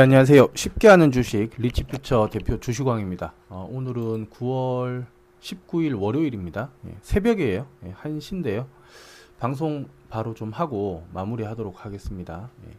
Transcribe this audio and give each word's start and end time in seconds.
안녕하세요. 0.00 0.50
쉽게 0.54 0.86
하는 0.86 1.10
주식 1.10 1.50
리치퓨처 1.58 2.28
대표 2.30 2.60
주식왕입니다. 2.60 3.32
어, 3.48 3.68
오늘은 3.68 4.30
9월 4.30 5.06
19일 5.40 6.00
월요일입니다. 6.00 6.70
예, 6.86 6.94
새벽이에요. 7.02 7.66
예, 7.84 7.92
1시인데요. 7.94 8.66
방송 9.40 9.88
바로 10.08 10.34
좀 10.34 10.52
하고 10.52 11.04
마무리하도록 11.12 11.84
하겠습니다. 11.84 12.48
예, 12.68 12.76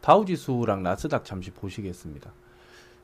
다우지수랑 0.00 0.82
나스닥 0.82 1.24
잠시 1.24 1.52
보시겠습니다. 1.52 2.32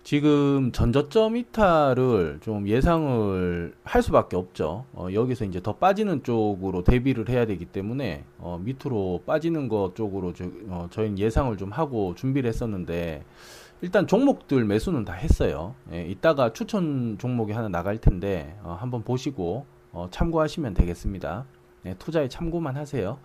지금 0.04 0.72
전저점 0.72 1.36
이탈을 1.36 2.40
좀 2.42 2.66
예상을 2.66 3.74
할 3.84 4.02
수밖에 4.02 4.36
없죠. 4.36 4.84
어, 4.94 5.08
여기서 5.12 5.44
이제 5.44 5.62
더 5.62 5.76
빠지는 5.76 6.24
쪽으로 6.24 6.82
대비를 6.82 7.28
해야 7.28 7.46
되기 7.46 7.64
때문에 7.64 8.24
어, 8.38 8.60
밑으로 8.62 9.22
빠지는 9.24 9.68
것 9.68 9.94
쪽으로 9.94 10.32
저, 10.32 10.46
어, 10.68 10.88
저희는 10.90 11.18
예상을 11.18 11.56
좀 11.56 11.70
하고 11.70 12.16
준비를 12.16 12.48
했었는데 12.48 13.22
일단 13.80 14.06
종목들 14.08 14.64
매수는 14.64 15.04
다 15.04 15.12
했어요. 15.12 15.74
예, 15.92 16.04
이따가 16.04 16.52
추천 16.52 17.16
종목이 17.18 17.52
하나 17.52 17.68
나갈 17.68 17.98
텐데 17.98 18.56
어, 18.64 18.76
한번 18.78 19.04
보시고 19.04 19.66
어, 19.92 20.08
참고하시면 20.10 20.74
되겠습니다. 20.74 21.44
예, 21.86 21.94
투자에 21.94 22.28
참고만 22.28 22.76
하세요. 22.76 23.18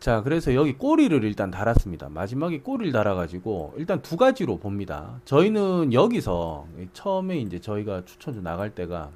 자, 0.00 0.22
그래서 0.22 0.54
여기 0.54 0.74
꼬리를 0.74 1.24
일단 1.24 1.50
달았습니다. 1.50 2.08
마지막에 2.10 2.60
꼬리를 2.60 2.92
달아가지고, 2.92 3.74
일단 3.78 4.02
두 4.02 4.16
가지로 4.16 4.58
봅니다. 4.58 5.20
저희는 5.24 5.92
여기서, 5.92 6.66
처음에 6.92 7.38
이제 7.38 7.58
저희가 7.58 8.04
추천주 8.04 8.42
나갈 8.42 8.74
때가, 8.74 9.10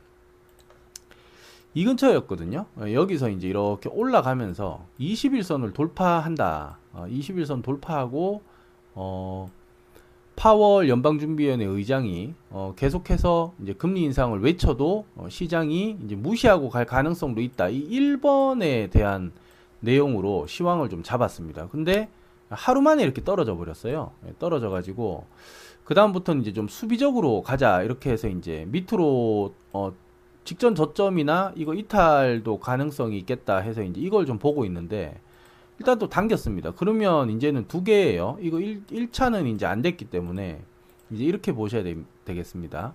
이 1.74 1.84
근처였거든요. 1.84 2.64
어, 2.76 2.92
여기서 2.92 3.28
이제 3.28 3.48
이렇게 3.48 3.90
올라가면서 3.90 4.86
21선을 4.98 5.74
돌파한다. 5.74 6.78
어, 6.94 7.06
21선 7.08 7.62
돌파하고, 7.62 8.42
어, 8.94 9.50
파월 10.38 10.88
연방준비위원회 10.88 11.64
의장이 11.64 12.32
어, 12.50 12.72
계속해서 12.76 13.54
이제 13.60 13.72
금리 13.72 14.02
인상을 14.04 14.38
외쳐도 14.40 15.04
어, 15.16 15.26
시장이 15.28 15.98
이제 16.04 16.14
무시하고 16.14 16.68
갈 16.68 16.84
가능성도 16.84 17.40
있다. 17.40 17.70
이 17.70 17.88
1번에 17.90 18.88
대한 18.88 19.32
내용으로 19.80 20.46
시황을 20.46 20.88
좀 20.88 21.02
잡았습니다. 21.02 21.68
근데 21.68 22.08
하루 22.50 22.80
만에 22.80 23.02
이렇게 23.02 23.22
떨어져 23.22 23.56
버렸어요. 23.56 24.12
예, 24.26 24.32
떨어져 24.38 24.70
가지고 24.70 25.26
그 25.84 25.94
다음부터는 25.94 26.42
이제 26.42 26.52
좀 26.52 26.68
수비적으로 26.68 27.42
가자 27.42 27.82
이렇게 27.82 28.10
해서 28.10 28.28
이제 28.28 28.66
밑으로 28.68 29.54
어 29.72 29.92
직전 30.44 30.74
저점이나 30.74 31.52
이거 31.56 31.74
이탈도 31.74 32.58
가능성이 32.58 33.18
있겠다 33.18 33.58
해서 33.58 33.82
이제 33.82 34.00
이걸 34.00 34.26
좀 34.26 34.38
보고 34.38 34.64
있는데 34.64 35.20
일단 35.78 35.98
또 35.98 36.08
당겼습니다. 36.08 36.72
그러면 36.72 37.30
이제는 37.30 37.68
두 37.68 37.84
개예요. 37.84 38.38
이거 38.40 38.58
1, 38.58 38.86
1차는 38.86 39.54
이제 39.54 39.66
안 39.66 39.82
됐기 39.82 40.06
때문에 40.06 40.62
이제 41.10 41.24
이렇게 41.24 41.52
보셔야 41.52 41.82
되, 41.82 41.96
겠습니다 42.26 42.94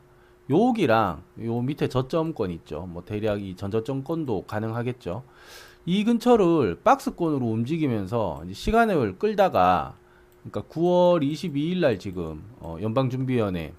여기랑 0.50 1.23
요 1.44 1.61
밑에 1.61 1.88
저점권 1.88 2.52
있죠. 2.52 2.88
뭐 2.88 3.04
대략 3.06 3.42
이 3.42 3.56
전저점권도 3.56 4.45
가능하겠죠. 4.45 5.23
이 5.86 6.03
근처를 6.03 6.80
박스권으로 6.84 7.45
움직이면서 7.45 8.44
시간을 8.52 9.17
끌다가 9.20 9.95
그러니까 10.44 10.73
9월 10.73 11.22
22일 11.22 11.80
날 11.80 12.00
지금 12.00 12.44
어 12.59 12.78
연방준비위원회 12.81 13.73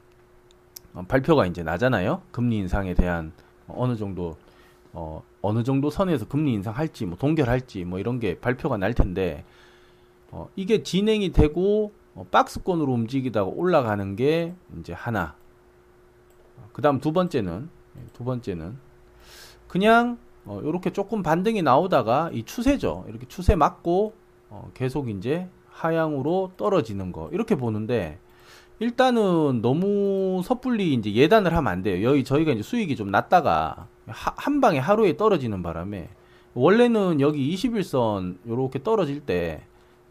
어 0.94 1.05
발표가 1.08 1.47
이제 1.47 1.62
나잖아요. 1.62 2.22
금리 2.30 2.58
인상에 2.58 2.94
대한 2.94 3.32
어느 3.69 3.97
정도 3.97 4.36
어 4.92 5.22
어느 5.41 5.62
정도 5.62 5.91
선에서 5.91 6.28
금리 6.28 6.52
인상할지 6.52 7.06
뭐 7.06 7.16
동결할지 7.16 7.84
뭐 7.84 7.98
이런 7.98 8.20
게 8.20 8.38
발표가 8.38 8.77
날 8.77 8.92
텐데 8.92 9.44
어 10.30 10.48
이게 10.56 10.82
진행이 10.82 11.32
되고 11.32 11.92
어 12.14 12.27
박스권으로 12.30 12.92
움직이다가 12.92 13.47
올라가는 13.47 14.14
게 14.14 14.55
이제 14.78 14.92
하나. 14.92 15.36
그다음 16.72 17.00
두 17.00 17.12
번째는 17.12 17.69
두 18.12 18.25
번째는 18.25 18.77
그냥 19.69 20.19
어, 20.47 20.61
이렇게 20.62 20.91
조금 20.91 21.23
반등이 21.23 21.62
나오다가 21.62 22.31
이 22.32 22.44
추세죠. 22.44 23.05
이렇게 23.09 23.27
추세 23.27 23.55
맞고 23.55 24.15
어, 24.50 24.71
계속 24.75 25.09
이제 25.09 25.49
하향으로 25.71 26.53
떨어지는 26.56 27.12
거 27.12 27.28
이렇게 27.32 27.55
보는데 27.55 28.19
일단은 28.78 29.62
너무 29.62 30.43
섣불리 30.44 30.94
이제 30.94 31.12
예단을 31.12 31.54
하면 31.56 31.72
안 31.72 31.83
돼요. 31.83 32.09
여기 32.09 32.25
저희가 32.25 32.53
이제 32.53 32.62
수익이 32.62 32.97
좀 32.97 33.10
낮다가 33.10 33.88
하, 34.06 34.34
한 34.37 34.60
방에 34.60 34.78
하루에 34.78 35.16
떨어지는 35.16 35.62
바람에 35.62 36.09
원래는 36.54 37.21
여기 37.21 37.54
21선 37.54 38.38
이렇게 38.44 38.83
떨어질 38.83 39.21
때 39.21 39.62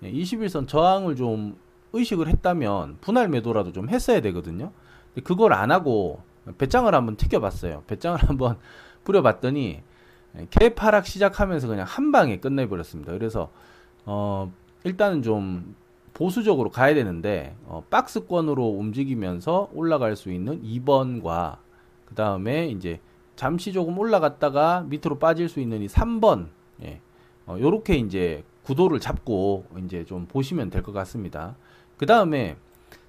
21선 0.02 0.68
저항을 0.68 1.16
좀 1.16 1.58
의식을 1.94 2.28
했다면 2.28 2.98
분할 3.02 3.30
매도라도 3.30 3.72
좀 3.72 3.90
했어야 3.90 4.20
되거든요. 4.22 4.72
그걸 5.24 5.54
안 5.54 5.72
하고 5.72 6.22
배짱을 6.58 6.96
한번 6.96 7.16
튀겨봤어요. 7.16 7.84
배짱을 7.88 8.24
한번 8.28 8.58
뿌려봤더니 9.04 9.82
개파락 10.50 11.06
시작하면서 11.06 11.68
그냥 11.68 11.86
한 11.88 12.12
방에 12.12 12.38
끝내버렸습니다. 12.40 13.12
그래서 13.14 13.50
어 14.06 14.52
일단은 14.84 15.22
좀 15.22 15.76
보수적으로 16.14 16.70
가야 16.70 16.94
되는데 16.94 17.56
어 17.66 17.84
박스권으로 17.90 18.66
움직이면서 18.68 19.70
올라갈 19.74 20.16
수 20.16 20.32
있는 20.32 20.62
2번과 20.64 21.58
그 22.06 22.16
다음에 22.16 22.68
이제 22.68 23.00
잠시 23.36 23.74
조금 23.74 23.98
올라갔다가 23.98 24.86
밑으로 24.88 25.18
빠질 25.20 25.50
수 25.50 25.60
있는 25.60 25.82
이 25.82 25.88
3번 25.88 26.48
예. 26.84 27.00
어, 27.46 27.58
요렇게 27.60 27.96
이제 27.96 28.44
구도를 28.64 29.00
잡고 29.00 29.66
이제 29.84 30.06
좀 30.06 30.26
보시면 30.28 30.70
될 30.70 30.84
것 30.84 30.94
같습니다. 30.94 31.56
그 31.98 32.06
다음에 32.06 32.56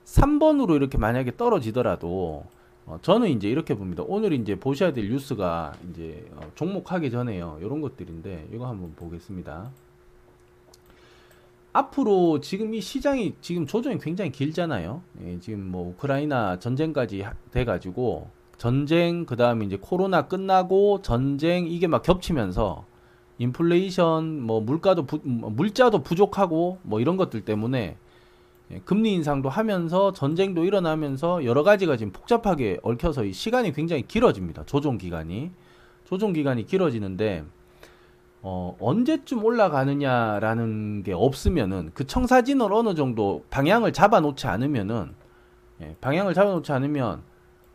3번으로 0.05 0.75
이렇게 0.77 0.99
만약에 0.99 1.37
떨어지더라도 1.37 2.45
어, 2.87 2.99
저는 3.00 3.31
이제 3.31 3.49
이렇게 3.49 3.75
봅니다. 3.75 4.03
오늘 4.06 4.33
이제 4.33 4.59
보셔야 4.59 4.93
될 4.93 5.09
뉴스가 5.09 5.72
이제 5.91 6.27
어, 6.37 6.41
종목하기 6.55 7.11
전에요. 7.11 7.59
이런 7.61 7.81
것들인데 7.81 8.49
이거 8.53 8.67
한번 8.67 8.95
보겠습니다. 8.95 9.71
앞으로 11.72 12.41
지금 12.41 12.72
이 12.72 12.81
시장이 12.81 13.34
지금 13.41 13.67
조정이 13.67 13.99
굉장히 13.99 14.31
길잖아요. 14.31 15.03
예, 15.25 15.41
지금 15.41 15.71
뭐 15.71 15.89
우크라이나 15.89 16.59
전쟁까지 16.61 17.25
돼가지고 17.50 18.28
전쟁 18.59 19.27
그 19.27 19.34
다음에 19.37 19.66
이제 19.66 19.77
코로나 19.81 20.28
끝나고 20.28 21.03
전쟁 21.03 21.66
이게 21.66 21.89
막 21.89 22.03
겹치면서 22.03 22.84
인플레이션 23.39 24.41
뭐 24.41 24.61
물가도 24.61 25.06
부, 25.06 25.21
뭐 25.25 25.51
물자도 25.51 26.05
부족하고 26.05 26.78
뭐 26.83 27.01
이런 27.01 27.16
것들 27.16 27.45
때문에 27.45 27.78
예, 27.78 27.97
금리 28.85 29.12
인상도 29.15 29.49
하면서 29.49 30.12
전쟁도 30.12 30.65
일어나면서 30.65 31.45
여러 31.45 31.62
가지가 31.62 31.97
지금 31.97 32.12
복잡하게 32.12 32.79
얽혀서 32.83 33.25
이 33.25 33.33
시간이 33.33 33.73
굉장히 33.73 34.03
길어집니다. 34.07 34.65
조정 34.67 34.99
기간이. 34.99 35.51
조정 36.05 36.33
기간이 36.33 36.67
길어지는데 36.67 37.45
어, 38.43 38.77
언제쯤 38.79 39.43
올라가느냐라는 39.45 41.03
게 41.03 41.13
없으면은 41.15 41.91
그 41.95 42.07
청사진을 42.07 42.73
어느 42.73 42.95
정도 42.95 43.45
방향을 43.51 43.93
잡아 43.93 44.21
놓지 44.21 44.47
않으면은 44.47 45.15
예, 45.81 45.97
방향을 46.01 46.34
잡아 46.34 46.51
놓지 46.51 46.71
않으면 46.73 47.23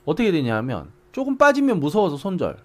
어떻게 0.05 0.31
되냐 0.31 0.55
하면 0.57 0.91
조금 1.11 1.37
빠지면 1.37 1.79
무서워서 1.79 2.17
손절. 2.17 2.57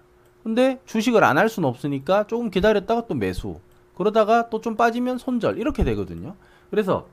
근데 0.43 0.79
주식을 0.85 1.23
안 1.23 1.37
할 1.39 1.49
수는 1.49 1.67
없으니까 1.67 2.27
조금 2.27 2.51
기다렸다가 2.51 3.07
또 3.07 3.15
매수. 3.15 3.59
그러다가 3.95 4.49
또 4.49 4.61
좀 4.61 4.75
빠지면 4.75 5.17
손절. 5.17 5.57
이렇게 5.57 5.83
되거든요. 5.83 6.35
그래서 6.69 7.07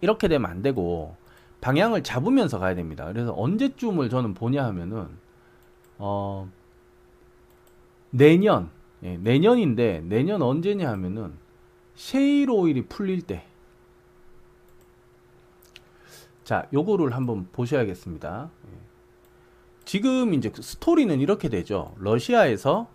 이렇게 0.00 0.28
되면 0.28 0.50
안 0.50 0.62
되고 0.62 1.16
방향을 1.60 2.02
잡으면서 2.02 2.58
가야 2.58 2.74
됩니다. 2.74 3.06
그래서 3.06 3.34
언제쯤을 3.36 4.08
저는 4.10 4.34
보냐 4.34 4.64
하면은 4.64 5.08
어 5.98 6.50
내년 8.10 8.70
예, 9.02 9.16
내년인데 9.16 10.02
내년 10.06 10.42
언제냐 10.42 10.90
하면은 10.90 11.34
셰일 11.94 12.50
오일이 12.50 12.82
풀릴 12.86 13.22
때. 13.22 13.44
자, 16.44 16.68
요거를 16.72 17.14
한번 17.14 17.48
보셔야겠습니다. 17.52 18.50
예. 18.68 18.76
지금 19.84 20.34
이제 20.34 20.50
그 20.50 20.62
스토리는 20.62 21.20
이렇게 21.20 21.48
되죠. 21.48 21.94
러시아에서 21.98 22.88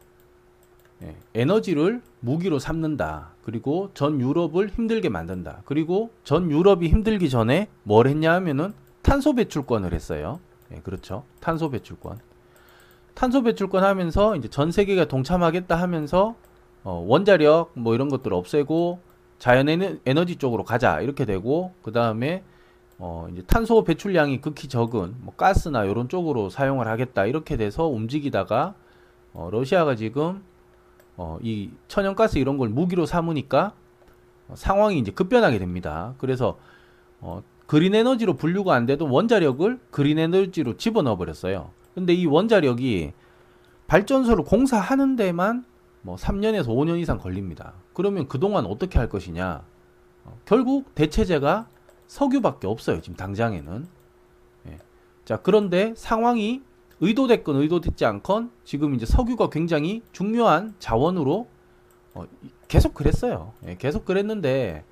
예, 1.03 1.15
에너지를 1.33 2.01
무기로 2.19 2.59
삼는다. 2.59 3.31
그리고 3.43 3.89
전 3.93 4.21
유럽을 4.21 4.69
힘들게 4.69 5.09
만든다. 5.09 5.63
그리고 5.65 6.11
전 6.23 6.51
유럽이 6.51 6.87
힘들기 6.89 7.29
전에 7.29 7.67
뭘 7.83 8.07
했냐 8.07 8.33
하면은 8.33 8.73
탄소 9.01 9.33
배출권을 9.33 9.93
했어요. 9.93 10.39
예, 10.71 10.79
그렇죠. 10.81 11.23
탄소 11.39 11.69
배출권. 11.69 12.19
탄소 13.13 13.41
배출권 13.41 13.83
하면서 13.83 14.35
이제 14.35 14.47
전 14.47 14.71
세계가 14.71 15.05
동참하겠다 15.05 15.75
하면서 15.75 16.35
어, 16.83 17.03
원자력 17.07 17.71
뭐 17.73 17.93
이런 17.93 18.09
것들 18.09 18.33
없애고 18.33 18.99
자연 19.37 19.67
에너지 20.05 20.35
쪽으로 20.35 20.63
가자 20.63 21.01
이렇게 21.01 21.25
되고 21.25 21.73
그 21.81 21.91
다음에 21.91 22.43
어, 22.99 23.27
이제 23.31 23.41
탄소 23.47 23.83
배출량이 23.83 24.41
극히 24.41 24.67
적은 24.67 25.15
뭐 25.21 25.33
가스나 25.35 25.85
이런 25.85 26.07
쪽으로 26.07 26.49
사용을 26.49 26.87
하겠다 26.87 27.25
이렇게 27.25 27.57
돼서 27.57 27.87
움직이다가 27.87 28.75
어, 29.33 29.49
러시아가 29.51 29.95
지금 29.95 30.43
어, 31.17 31.37
이 31.41 31.69
천연가스 31.87 32.37
이런 32.37 32.57
걸 32.57 32.69
무기로 32.69 33.05
삼으니까 33.05 33.73
어, 34.47 34.53
상황이 34.55 34.97
이제 34.99 35.11
급변하게 35.11 35.59
됩니다. 35.59 36.15
그래서 36.17 36.57
어, 37.19 37.43
그린 37.67 37.95
에너지로 37.95 38.35
분류가 38.35 38.73
안 38.73 38.85
돼도 38.85 39.09
원자력을 39.09 39.79
그린 39.91 40.19
에너지로 40.19 40.77
집어넣어 40.77 41.17
버렸어요. 41.17 41.71
근데 41.93 42.13
이 42.13 42.25
원자력이 42.25 43.13
발전소를 43.87 44.43
공사하는 44.45 45.15
데만 45.15 45.65
뭐 46.01 46.15
3년에서 46.15 46.67
5년 46.67 46.99
이상 46.99 47.17
걸립니다. 47.17 47.73
그러면 47.93 48.27
그동안 48.27 48.65
어떻게 48.65 48.97
할 48.99 49.09
것이냐? 49.09 49.63
어, 50.25 50.37
결국 50.45 50.95
대체제가 50.95 51.67
석유밖에 52.07 52.67
없어요. 52.67 53.01
지금 53.01 53.15
당장에는. 53.15 53.87
예. 54.67 54.77
자, 55.23 55.37
그런데 55.37 55.93
상황이 55.95 56.61
의도됐건 57.01 57.55
의도됐지 57.55 58.05
않건 58.05 58.51
지금 58.63 58.93
이제 58.93 59.05
석유가 59.05 59.49
굉장히 59.49 60.03
중요한 60.11 60.75
자원으로 60.79 61.47
어, 62.13 62.25
계속 62.67 62.93
그랬어요. 62.93 63.53
예, 63.67 63.75
계속 63.75 64.05
그랬는데 64.05 64.83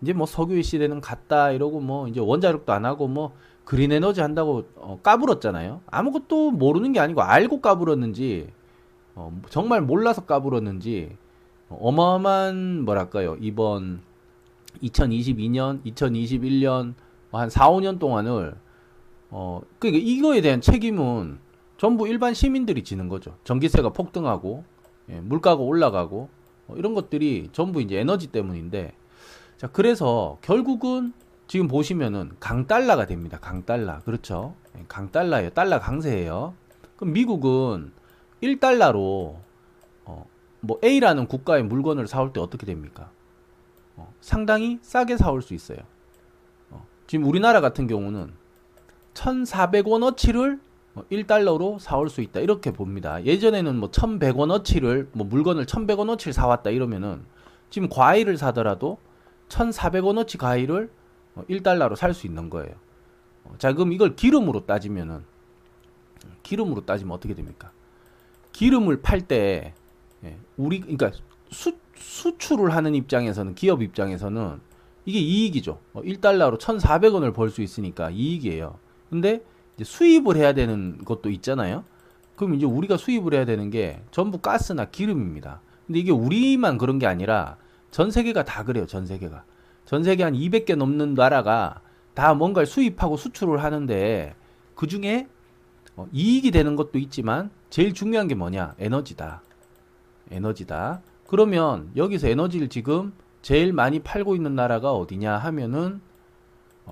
이제 0.00 0.12
뭐 0.12 0.26
석유의 0.26 0.64
시대는 0.64 1.00
갔다 1.00 1.52
이러고 1.52 1.80
뭐 1.80 2.08
이제 2.08 2.20
원자력도 2.20 2.72
안 2.72 2.84
하고 2.84 3.06
뭐 3.06 3.32
그린 3.64 3.92
에너지 3.92 4.20
한다고 4.20 4.64
어, 4.74 4.98
까불었잖아요. 5.02 5.82
아무것도 5.86 6.50
모르는 6.50 6.92
게 6.92 7.00
아니고 7.00 7.22
알고 7.22 7.60
까불었는지 7.60 8.48
어, 9.14 9.32
정말 9.48 9.82
몰라서 9.82 10.24
까불었는지 10.24 11.16
어, 11.68 11.78
어마어마한 11.80 12.84
뭐랄까요 12.84 13.36
이번 13.40 14.02
2022년, 14.82 15.84
2021년 15.84 16.94
한 17.30 17.50
4, 17.50 17.70
5년 17.70 17.98
동안을 17.98 18.54
어 19.30 19.60
그러니까 19.78 20.04
이거에 20.04 20.40
대한 20.40 20.60
책임은 20.60 21.38
전부 21.82 22.06
일반 22.06 22.32
시민들이 22.32 22.84
지는 22.84 23.08
거죠. 23.08 23.36
전기세가 23.42 23.88
폭등하고 23.88 24.62
예, 25.08 25.18
물가가 25.18 25.60
올라가고 25.62 26.28
어, 26.68 26.74
이런 26.76 26.94
것들이 26.94 27.48
전부 27.50 27.82
이제 27.82 27.98
에너지 27.98 28.28
때문인데 28.28 28.92
자 29.56 29.66
그래서 29.66 30.38
결국은 30.42 31.12
지금 31.48 31.66
보시면은 31.66 32.36
강달러가 32.38 33.06
됩니다. 33.06 33.36
강달러 33.40 33.98
그렇죠? 34.04 34.54
예, 34.78 34.84
강달러예요. 34.86 35.50
달러 35.50 35.80
강세예요. 35.80 36.54
그럼 36.94 37.14
미국은 37.14 37.90
1달러로 38.44 39.38
어, 40.04 40.26
뭐 40.60 40.78
A라는 40.84 41.26
국가의 41.26 41.64
물건을 41.64 42.06
사올 42.06 42.32
때 42.32 42.38
어떻게 42.38 42.64
됩니까? 42.64 43.10
어, 43.96 44.14
상당히 44.20 44.78
싸게 44.82 45.16
사올 45.16 45.42
수 45.42 45.52
있어요. 45.52 45.78
어, 46.70 46.86
지금 47.08 47.24
우리나라 47.24 47.60
같은 47.60 47.88
경우는 47.88 48.34
1,400원어치를 49.14 50.60
1달러로 50.94 51.78
사올 51.78 52.08
수 52.10 52.20
있다. 52.20 52.40
이렇게 52.40 52.70
봅니다. 52.72 53.24
예전에는 53.24 53.76
뭐 53.76 53.90
1,100원어치를 53.90 55.08
뭐 55.12 55.26
물건을 55.26 55.64
1,100원어치를 55.66 56.32
사왔다 56.32 56.70
이러면은 56.70 57.24
지금 57.70 57.88
과일을 57.88 58.36
사더라도 58.36 58.98
1,400원어치 59.48 60.38
과일을 60.38 60.90
1달러로 61.48 61.96
살 61.96 62.12
수 62.12 62.26
있는 62.26 62.50
거예요. 62.50 62.74
어, 63.44 63.54
자, 63.58 63.72
그럼 63.72 63.92
이걸 63.92 64.14
기름으로 64.16 64.66
따지면은 64.66 65.24
기름으로 66.42 66.84
따지면 66.84 67.12
어떻게 67.14 67.34
됩니까? 67.34 67.72
기름을 68.52 69.00
팔때 69.00 69.72
예, 70.24 70.36
우리 70.56 70.80
그러니까 70.80 71.10
수, 71.50 71.72
수출을 71.96 72.74
하는 72.74 72.94
입장에서는 72.94 73.54
기업 73.54 73.82
입장에서는 73.82 74.60
이게 75.06 75.18
이익이죠. 75.18 75.80
1달러로 75.94 76.54
어, 76.54 76.58
1,400원을 76.58 77.34
벌 77.34 77.48
수 77.50 77.62
있으니까 77.62 78.10
이익이에요. 78.10 78.78
근데 79.10 79.42
수입을 79.82 80.36
해야 80.36 80.52
되는 80.52 80.98
것도 81.04 81.30
있잖아요. 81.30 81.84
그럼 82.36 82.54
이제 82.54 82.66
우리가 82.66 82.96
수입을 82.96 83.34
해야 83.34 83.44
되는 83.44 83.70
게 83.70 84.02
전부 84.10 84.38
가스나 84.38 84.86
기름입니다. 84.86 85.60
근데 85.86 86.00
이게 86.00 86.12
우리만 86.12 86.78
그런 86.78 86.98
게 86.98 87.06
아니라 87.06 87.56
전 87.90 88.10
세계가 88.10 88.44
다 88.44 88.64
그래요. 88.64 88.86
전 88.86 89.06
세계가. 89.06 89.44
전 89.84 90.02
세계 90.02 90.22
한 90.24 90.34
200개 90.34 90.76
넘는 90.76 91.14
나라가 91.14 91.80
다 92.14 92.34
뭔가를 92.34 92.66
수입하고 92.66 93.16
수출을 93.16 93.62
하는데 93.62 94.34
그 94.74 94.86
중에 94.86 95.28
어, 95.96 96.06
이익이 96.12 96.50
되는 96.50 96.76
것도 96.76 96.98
있지만 96.98 97.50
제일 97.70 97.92
중요한 97.92 98.28
게 98.28 98.34
뭐냐? 98.34 98.74
에너지다. 98.78 99.42
에너지다. 100.30 101.02
그러면 101.26 101.90
여기서 101.96 102.28
에너지를 102.28 102.68
지금 102.68 103.12
제일 103.42 103.72
많이 103.72 103.98
팔고 104.00 104.34
있는 104.34 104.54
나라가 104.54 104.92
어디냐 104.92 105.36
하면은 105.36 106.00
어, 106.00 106.11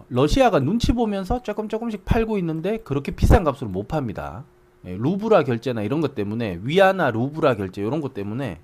러시아가 0.09 0.61
눈치 0.61 0.93
보면서 0.93 1.43
조금 1.43 1.69
조금씩 1.69 2.05
팔고 2.05 2.39
있는데 2.39 2.79
그렇게 2.79 3.13
비싼 3.13 3.45
값으로 3.45 3.71
못 3.71 3.89
팝니다. 3.89 4.45
예, 4.87 4.97
루브라 4.97 5.45
결제나 5.45 5.83
이런 5.83 6.01
것 6.01 6.15
때문에 6.15 6.61
위안화 6.63 7.11
루브라 7.11 7.57
결제 7.57 7.83
이런 7.83 8.01
것 8.01 8.15
때문에 8.15 8.61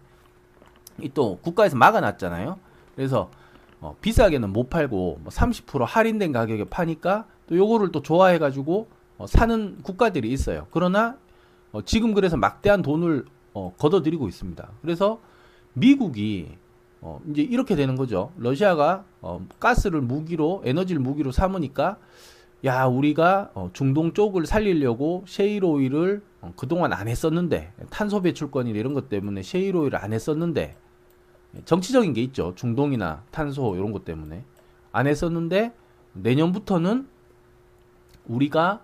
또 1.14 1.38
국가에서 1.43 1.76
막아놨잖아요. 1.76 2.58
그래서 2.94 3.31
어, 3.81 3.96
비싸게는 4.00 4.52
못 4.52 4.70
팔고 4.70 5.19
뭐 5.23 5.31
30% 5.31 5.84
할인된 5.84 6.32
가격에 6.32 6.64
파니까 6.64 7.26
또 7.46 7.56
요거를 7.56 7.93
또 7.93 8.02
좋아해가지고 8.02 8.88
어, 9.19 9.26
사는 9.26 9.78
국가들이 9.82 10.31
있어요. 10.32 10.67
그러나 10.70 11.17
어, 11.73 11.82
지금 11.82 12.14
그래서 12.14 12.37
막대한 12.37 12.82
돈을 12.82 13.26
어, 13.52 13.75
걷어들이고 13.78 14.28
있습니다. 14.28 14.69
그래서 14.81 15.20
미국이 15.75 16.56
어, 17.06 17.20
이제 17.30 17.40
이렇게 17.42 17.76
되는 17.76 17.94
거죠. 17.94 18.32
러시아가 18.36 19.04
어, 19.20 19.46
가스를 19.60 20.00
무기로 20.00 20.62
에너지를 20.64 21.00
무기로 21.00 21.30
삼으니까 21.30 21.98
야 22.64 22.86
우리가 22.86 23.52
어, 23.54 23.70
중동 23.72 24.12
쪽을 24.12 24.44
살리려고 24.44 25.22
셰일 25.28 25.64
오일을 25.64 26.24
어, 26.40 26.52
그동안 26.56 26.92
안 26.92 27.06
했었는데 27.06 27.72
탄소 27.90 28.22
배출권이 28.22 28.70
이런 28.70 28.92
것 28.92 29.08
때문에 29.08 29.42
셰일 29.42 29.76
오일을 29.76 29.96
안 29.96 30.12
했었는데 30.12 30.76
정치적인 31.64 32.12
게 32.12 32.22
있죠. 32.22 32.54
중동이나 32.56 33.22
탄소 33.30 33.76
이런 33.76 33.92
것 33.92 34.04
때문에 34.04 34.42
안 34.90 35.06
했었는데 35.06 35.72
내년부터는 36.12 37.06
우리가 38.26 38.80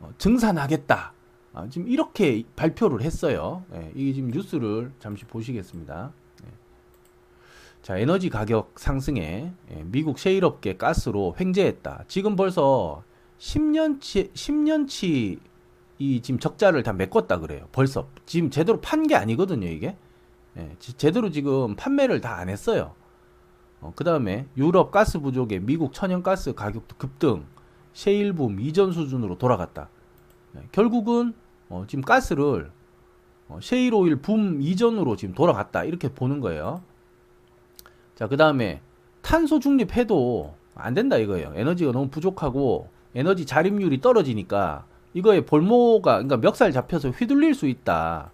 어, 0.00 0.08
증산하겠다. 0.16 1.12
아, 1.52 1.68
지금 1.68 1.86
이렇게 1.88 2.44
발표를 2.56 3.02
했어요. 3.02 3.64
예, 3.74 3.92
이게 3.94 4.14
지금 4.14 4.30
뉴스를 4.30 4.90
잠시 5.00 5.26
보시겠습니다. 5.26 6.12
자, 7.82 7.96
에너지 7.96 8.28
가격 8.28 8.72
상승에 8.78 9.52
예, 9.70 9.82
미국 9.86 10.18
셰일업계 10.18 10.76
가스로 10.76 11.34
횡재했다. 11.38 12.04
지금 12.08 12.36
벌써 12.36 13.02
10년치 13.38 14.32
10년치 14.34 15.38
이 16.00 16.20
지금 16.20 16.38
적자를 16.38 16.82
다 16.82 16.92
메꿨다 16.92 17.38
그래요. 17.40 17.66
벌써 17.72 18.08
지금 18.26 18.50
제대로 18.50 18.80
판 18.80 19.06
게 19.06 19.14
아니거든요, 19.14 19.66
이게. 19.66 19.96
예, 20.56 20.76
제대로 20.78 21.30
지금 21.30 21.76
판매를 21.76 22.20
다 22.20 22.36
안 22.36 22.48
했어요. 22.48 22.94
어, 23.80 23.92
그 23.96 24.04
다음에 24.04 24.46
유럽 24.56 24.90
가스 24.90 25.18
부족에 25.20 25.60
미국 25.60 25.92
천연가스 25.92 26.54
가격도 26.54 26.96
급등, 26.96 27.46
셰일붐 27.94 28.60
이전 28.60 28.92
수준으로 28.92 29.38
돌아갔다. 29.38 29.88
예, 30.56 30.62
결국은 30.72 31.32
어, 31.68 31.84
지금 31.88 32.02
가스를 32.02 32.70
어, 33.48 33.58
셰일 33.62 33.94
오일 33.94 34.16
붐 34.16 34.60
이전으로 34.60 35.16
지금 35.16 35.34
돌아갔다 35.34 35.84
이렇게 35.84 36.08
보는 36.12 36.40
거예요. 36.40 36.82
자, 38.18 38.26
그 38.26 38.36
다음에 38.36 38.80
탄소 39.22 39.60
중립해도 39.60 40.52
안 40.74 40.92
된다 40.92 41.18
이거예요. 41.18 41.52
에너지가 41.54 41.92
너무 41.92 42.08
부족하고 42.08 42.88
에너지 43.14 43.46
자립률이 43.46 44.00
떨어지니까 44.00 44.86
이거에 45.14 45.42
볼모가 45.42 46.14
그러니까 46.14 46.36
멱살 46.38 46.72
잡혀서 46.72 47.10
휘둘릴 47.10 47.54
수 47.54 47.68
있다. 47.68 48.32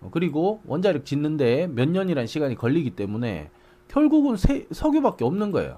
어, 0.00 0.08
그리고 0.10 0.62
원자력 0.64 1.04
짓는데 1.04 1.66
몇 1.66 1.86
년이란 1.86 2.26
시간이 2.26 2.54
걸리기 2.54 2.92
때문에 2.92 3.50
결국은 3.88 4.38
세, 4.38 4.66
석유밖에 4.70 5.26
없는 5.26 5.52
거예요. 5.52 5.76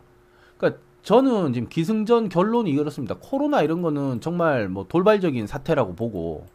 그러니까 0.57 0.81
저는 1.03 1.53
지금 1.53 1.69
기승전 1.69 2.29
결론이 2.29 2.71
이렇습니다. 2.71 3.17
코로나 3.21 3.63
이런 3.63 3.83
거는 3.83 4.21
정말 4.21 4.69
뭐 4.69 4.87
돌발적인 4.89 5.49
사태라고 5.49 5.97
보고 5.97 6.47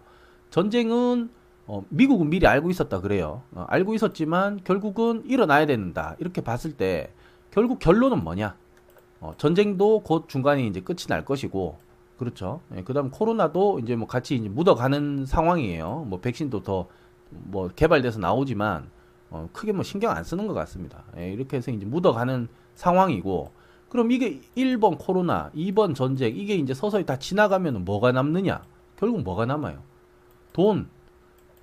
전쟁은 0.52 1.32
어, 1.66 1.84
미국은 1.90 2.30
미리 2.30 2.46
알고 2.48 2.70
있었다 2.70 3.02
그래요. 3.02 3.42
어, 3.52 3.66
알고 3.68 3.94
있었지만 3.96 4.62
결국은 4.64 5.24
일어나야 5.26 5.66
된다. 5.66 6.16
이렇게 6.20 6.42
봤을 6.42 6.74
때 6.74 7.12
결국 7.52 7.80
결론은 7.80 8.24
뭐냐? 8.24 8.56
어, 9.22 9.34
전쟁도 9.38 10.02
곧 10.02 10.28
중간에 10.28 10.66
이제 10.66 10.82
끝이 10.82 11.08
날 11.08 11.24
것이고 11.24 11.78
그렇죠. 12.18 12.62
예, 12.76 12.84
그다음 12.84 13.10
코로나도 13.10 13.80
이제 13.80 13.96
뭐 13.96 14.08
같이 14.08 14.36
이제 14.36 14.50
묻어가는 14.50 15.26
상황이에요. 15.26 16.06
뭐 16.08 16.20
백신도 16.20 16.64
더 16.64 16.88
뭐 17.46 17.70
개발돼서 17.70 18.20
나오지만 18.20 18.90
어, 19.30 19.50
크게 19.52 19.72
뭐 19.72 19.84
신경 19.84 20.12
안 20.12 20.24
쓰는 20.24 20.48
것 20.48 20.54
같습니다. 20.54 21.04
예, 21.18 21.32
이렇게 21.32 21.58
해서 21.58 21.72
이제 21.72 21.86
묻어가는 21.86 22.48
상황이고 22.76 23.52
그럼 23.90 24.12
이게 24.12 24.42
1번 24.58 24.98
코로나, 25.00 25.52
2번 25.56 25.96
전쟁 25.96 26.36
이게 26.36 26.56
이제 26.56 26.74
서서히 26.74 27.06
다 27.06 27.18
지나가면 27.18 27.86
뭐가 27.86 28.12
남느냐? 28.12 28.64
결국 28.98 29.24
뭐가 29.24 29.46
남아요? 29.46 29.82
돈, 30.52 30.88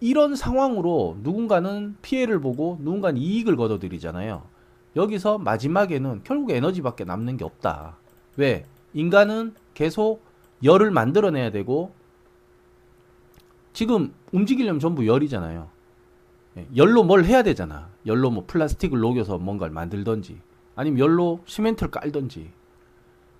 이런 0.00 0.34
상황으로 0.34 1.18
누군가는 1.22 1.96
피해를 2.02 2.40
보고 2.40 2.78
누군가는 2.80 3.20
이익을 3.20 3.56
거둬들이잖아요. 3.56 4.42
여기서 4.96 5.38
마지막에는 5.38 6.22
결국 6.24 6.50
에너지밖에 6.50 7.04
남는 7.04 7.36
게 7.36 7.44
없다. 7.44 7.98
왜? 8.36 8.64
인간은 8.94 9.54
계속 9.74 10.22
열을 10.64 10.90
만들어내야 10.90 11.50
되고 11.50 11.92
지금 13.72 14.12
움직이려면 14.32 14.80
전부 14.80 15.06
열이잖아요. 15.06 15.68
예, 16.56 16.66
열로 16.76 17.04
뭘 17.04 17.24
해야 17.24 17.42
되잖아. 17.42 17.88
열로 18.06 18.30
뭐 18.30 18.44
플라스틱을 18.46 18.98
녹여서 18.98 19.38
뭔가를 19.38 19.72
만들던지 19.72 20.40
아니면 20.74 20.98
열로 20.98 21.40
시멘트를 21.44 21.90
깔던지 21.90 22.50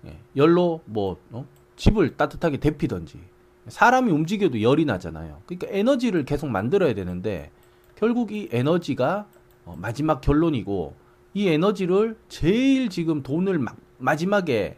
예, 0.05 0.19
열로 0.35 0.81
뭐 0.85 1.17
어? 1.31 1.45
집을 1.75 2.15
따뜻하게 2.15 2.57
데피던지 2.57 3.19
사람이 3.67 4.11
움직여도 4.11 4.61
열이 4.61 4.85
나잖아요. 4.85 5.41
그러니까 5.45 5.67
에너지를 5.69 6.25
계속 6.25 6.49
만들어야 6.49 6.93
되는데 6.93 7.51
결국 7.95 8.31
이 8.31 8.49
에너지가 8.51 9.27
어, 9.65 9.75
마지막 9.79 10.21
결론이고 10.21 10.95
이 11.33 11.47
에너지를 11.47 12.17
제일 12.29 12.89
지금 12.89 13.23
돈을 13.23 13.59
마, 13.59 13.73
마지막에 13.97 14.77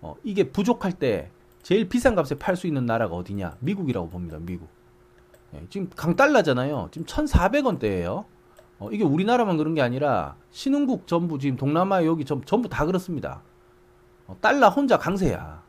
어, 0.00 0.14
이게 0.24 0.50
부족할 0.50 0.92
때 0.92 1.30
제일 1.62 1.88
비싼 1.88 2.14
값에 2.14 2.36
팔 2.36 2.56
수 2.56 2.66
있는 2.66 2.86
나라가 2.86 3.14
어디냐? 3.14 3.56
미국이라고 3.60 4.08
봅니다. 4.08 4.38
미국. 4.40 4.68
예, 5.54 5.62
지금 5.70 5.90
강달러잖아요. 5.94 6.88
지금 6.92 7.06
1,400원대예요. 7.06 8.24
어, 8.78 8.90
이게 8.90 9.04
우리나라만 9.04 9.56
그런 9.56 9.74
게 9.74 9.82
아니라 9.82 10.36
신흥국 10.50 11.06
전부 11.06 11.38
지금 11.38 11.56
동남아 11.56 12.04
여기 12.04 12.24
전, 12.24 12.44
전부 12.44 12.68
다 12.68 12.84
그렇습니다. 12.84 13.42
어, 14.26 14.36
달러 14.40 14.68
혼자 14.68 14.98
강세야. 14.98 15.61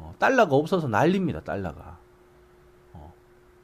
어, 0.00 0.14
달러가 0.18 0.56
없어서 0.56 0.88
난립니다. 0.88 1.40
달러가. 1.40 1.98
어, 2.92 3.12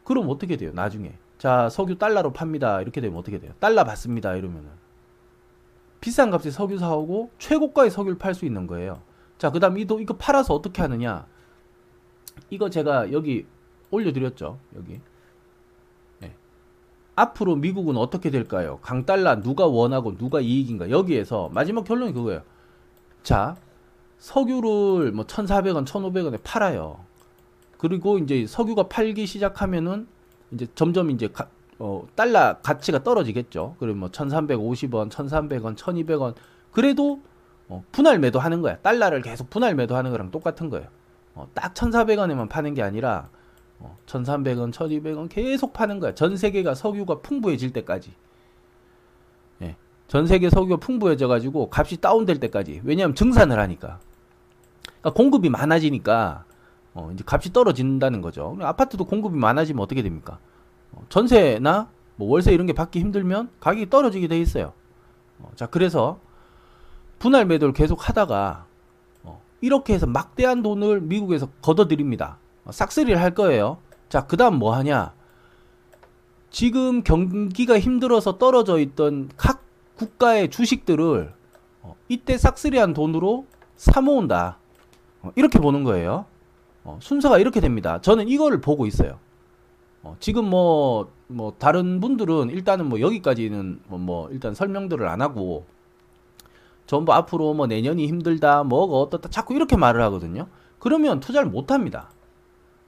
그럼 0.04 0.28
어떻게 0.28 0.56
돼요? 0.56 0.72
나중에 0.74 1.14
자 1.38 1.68
석유 1.68 1.98
달러로 1.98 2.32
팝니다. 2.32 2.80
이렇게 2.82 3.00
되면 3.00 3.18
어떻게 3.18 3.38
돼요? 3.38 3.52
달러 3.58 3.84
받습니다. 3.84 4.34
이러면은 4.34 4.70
비싼 6.00 6.30
값에 6.30 6.50
석유 6.50 6.78
사오고 6.78 7.30
최고가의 7.38 7.90
석유를 7.90 8.18
팔 8.18 8.34
수 8.34 8.44
있는 8.44 8.66
거예요. 8.66 9.00
자 9.38 9.50
그 9.50 9.60
다음 9.60 9.78
이도 9.78 10.00
이거 10.00 10.14
팔아서 10.14 10.54
어떻게 10.54 10.82
하느냐? 10.82 11.26
이거 12.50 12.70
제가 12.70 13.12
여기 13.12 13.46
올려드렸죠. 13.90 14.58
여기 14.76 15.00
앞으로 17.16 17.56
미국은 17.56 17.96
어떻게 17.96 18.30
될까요? 18.30 18.78
강달러 18.82 19.40
누가 19.40 19.66
원하고 19.66 20.16
누가 20.16 20.40
이익인가? 20.40 20.90
여기에서 20.90 21.48
마지막 21.48 21.84
결론이 21.84 22.12
그거예요. 22.12 22.42
자, 23.22 23.56
석유를 24.18 25.12
뭐 25.12 25.24
1,400원, 25.26 25.86
1,500원에 25.86 26.40
팔아요. 26.42 26.98
그리고 27.78 28.18
이제 28.18 28.46
석유가 28.46 28.84
팔기 28.84 29.26
시작하면은 29.26 30.06
이제 30.52 30.66
점점 30.74 31.10
이제 31.10 31.28
가, 31.28 31.48
어, 31.78 32.06
달러 32.14 32.56
가치가 32.62 33.02
떨어지겠죠. 33.02 33.76
그러면 33.78 33.98
뭐 33.98 34.08
1,350원, 34.10 35.10
1,300원, 35.10 35.76
1,200원. 35.76 36.34
그래도 36.72 37.20
어, 37.68 37.84
분할 37.92 38.18
매도하는 38.18 38.62
거야. 38.62 38.78
달러를 38.78 39.22
계속 39.22 39.50
분할 39.50 39.74
매도하는 39.74 40.10
거랑 40.10 40.30
똑같은 40.30 40.70
거예요. 40.70 40.88
어, 41.34 41.48
딱 41.52 41.74
1,400원에만 41.74 42.48
파는 42.48 42.74
게 42.74 42.82
아니라 42.82 43.28
어, 43.78 43.98
1,300원, 44.06 44.72
1,200원 44.72 45.28
계속 45.28 45.72
파는 45.72 46.00
거야. 46.00 46.14
전 46.14 46.36
세계가 46.36 46.74
석유가 46.74 47.20
풍부해질 47.20 47.72
때까지. 47.72 48.12
예. 50.06 50.08
전 50.08 50.26
세계 50.26 50.50
석유가 50.50 50.76
풍부해져 50.76 51.28
가지고 51.28 51.70
값이 51.72 52.00
다운될 52.00 52.38
때까지. 52.40 52.80
왜냐하면 52.84 53.14
증산을 53.14 53.58
하니까. 53.58 53.98
그러니까 55.00 55.10
공급이 55.14 55.48
많아지니까 55.50 56.44
어, 56.94 57.10
이제 57.12 57.24
값이 57.26 57.52
떨어진다는 57.52 58.22
거죠. 58.22 58.56
아파트도 58.60 59.04
공급이 59.04 59.36
많아지면 59.36 59.82
어떻게 59.82 60.02
됩니까? 60.02 60.38
어, 60.92 61.04
전세나 61.08 61.88
뭐 62.16 62.28
월세 62.30 62.52
이런 62.52 62.66
게 62.66 62.72
받기 62.72 63.00
힘들면 63.00 63.50
가격이 63.60 63.90
떨어지게 63.90 64.28
돼 64.28 64.40
있어요. 64.40 64.72
어, 65.38 65.50
자, 65.54 65.66
그래서 65.66 66.18
분할 67.18 67.44
매도를 67.44 67.74
계속 67.74 68.08
하다가 68.08 68.66
어, 69.24 69.42
이렇게 69.60 69.92
해서 69.94 70.06
막대한 70.06 70.62
돈을 70.62 71.02
미국에서 71.02 71.48
걷어들입니다. 71.62 72.38
어, 72.64 72.72
싹쓸이를 72.72 73.20
할 73.20 73.34
거예요. 73.34 73.78
자, 74.08 74.26
그 74.26 74.36
다음 74.36 74.58
뭐 74.58 74.74
하냐? 74.74 75.12
지금 76.50 77.02
경기가 77.02 77.78
힘들어서 77.78 78.38
떨어져 78.38 78.78
있던 78.78 79.28
각 79.36 79.65
국가의 79.96 80.50
주식들을 80.50 81.32
어, 81.82 81.96
이때 82.08 82.38
싹쓸이한 82.38 82.94
돈으로 82.94 83.46
사모은다. 83.76 84.58
어, 85.22 85.32
이렇게 85.36 85.58
보는 85.58 85.84
거예요. 85.84 86.26
어, 86.84 86.98
순서가 87.00 87.38
이렇게 87.38 87.60
됩니다. 87.60 88.00
저는 88.00 88.28
이거를 88.28 88.60
보고 88.60 88.86
있어요. 88.86 89.18
어, 90.02 90.16
지금 90.20 90.48
뭐, 90.48 91.10
뭐, 91.26 91.54
다른 91.58 92.00
분들은 92.00 92.50
일단은 92.50 92.86
뭐 92.86 93.00
여기까지는 93.00 93.80
뭐, 93.88 93.98
뭐, 93.98 94.28
일단 94.30 94.54
설명들을 94.54 95.06
안 95.08 95.20
하고 95.20 95.66
전부 96.86 97.12
앞으로 97.12 97.54
뭐 97.54 97.66
내년이 97.66 98.06
힘들다, 98.06 98.62
뭐가 98.62 98.96
어떻다, 98.96 99.28
자꾸 99.28 99.54
이렇게 99.54 99.76
말을 99.76 100.00
하거든요. 100.02 100.46
그러면 100.78 101.18
투자를 101.18 101.50
못 101.50 101.72
합니다. 101.72 102.10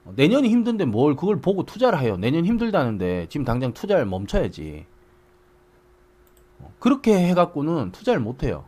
어, 0.05 0.13
내년이 0.15 0.47
힘든데 0.49 0.85
뭘 0.85 1.15
그걸 1.15 1.41
보고 1.41 1.63
투자를 1.63 1.99
해요. 1.99 2.15
내년 2.17 2.45
힘들다는데 2.45 3.27
지금 3.29 3.43
당장 3.43 3.73
투자를 3.73 4.05
멈춰야지. 4.05 4.85
어, 6.59 6.71
그렇게 6.79 7.17
해갖고는 7.29 7.91
투자를 7.91 8.19
못해요. 8.19 8.65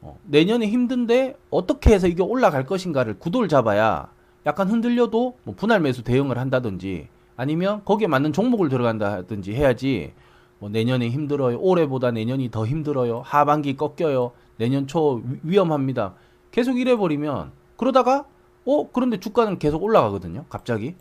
어, 0.00 0.18
내년에 0.24 0.66
힘든데 0.66 1.36
어떻게 1.50 1.92
해서 1.92 2.06
이게 2.06 2.22
올라갈 2.22 2.64
것인가를 2.64 3.18
구도를 3.18 3.48
잡아야 3.48 4.10
약간 4.46 4.68
흔들려도 4.68 5.38
뭐 5.44 5.54
분할 5.54 5.80
매수 5.80 6.02
대응을 6.02 6.38
한다든지 6.38 7.08
아니면 7.36 7.82
거기에 7.84 8.06
맞는 8.06 8.32
종목을 8.32 8.68
들어간다든지 8.68 9.54
해야지 9.54 10.12
뭐 10.58 10.68
내년에 10.68 11.08
힘들어요. 11.08 11.58
올해보다 11.58 12.10
내년이 12.10 12.50
더 12.50 12.66
힘들어요. 12.66 13.22
하반기 13.24 13.76
꺾여요. 13.76 14.32
내년 14.56 14.86
초 14.86 15.22
위험합니다. 15.42 16.14
계속 16.50 16.78
이래버리면 16.78 17.52
그러다가 17.76 18.26
어 18.66 18.90
그런데 18.90 19.18
주가는 19.18 19.58
계속 19.58 19.82
올라가거든요. 19.82 20.44
갑자기 20.48 20.94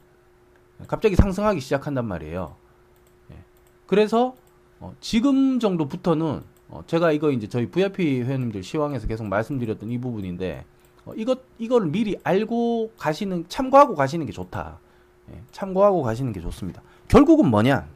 갑자기 0.88 1.16
상승하기 1.16 1.60
시작한단 1.60 2.06
말이에요. 2.06 2.56
예. 3.32 3.36
그래서 3.86 4.36
어, 4.79 4.93
지금 5.00 5.59
정도부터는 5.59 6.41
어, 6.69 6.83
제가 6.88 7.12
이거 7.12 7.31
이제 7.31 7.48
저희 7.48 7.65
VIP 7.67 8.21
회원님들 8.21 8.63
시황에서 8.63 9.07
계속 9.07 9.25
말씀드렸던 9.27 9.89
이 9.89 10.00
부분인데 10.00 10.65
어, 11.05 11.13
이것 11.15 11.39
이걸 11.57 11.88
미리 11.88 12.17
알고 12.24 12.91
가시는 12.98 13.45
참고하고 13.50 13.95
가시는 13.95 14.25
게 14.25 14.31
좋다. 14.31 14.79
예, 15.31 15.41
참고하고 15.51 16.03
가시는 16.03 16.31
게 16.33 16.39
좋습니다. 16.41 16.81
결국은 17.07 17.50
뭐냐? 17.50 17.88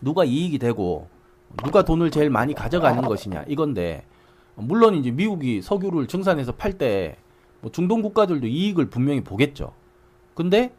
누가 0.00 0.24
이익이 0.24 0.58
되고 0.58 1.08
누가 1.64 1.82
돈을 1.84 2.10
제일 2.10 2.30
많이 2.30 2.54
가져가는 2.54 3.02
것이냐 3.02 3.44
이건데 3.46 4.04
물론 4.54 4.94
이제 4.94 5.10
미국이 5.10 5.62
석유를 5.62 6.06
증산해서 6.08 6.52
팔 6.52 6.78
때 6.78 7.16
뭐 7.62 7.70
중동 7.70 8.02
국가들도 8.02 8.46
이익을 8.48 8.90
분명히 8.90 9.20
보겠죠. 9.22 9.72
근데 10.34 10.72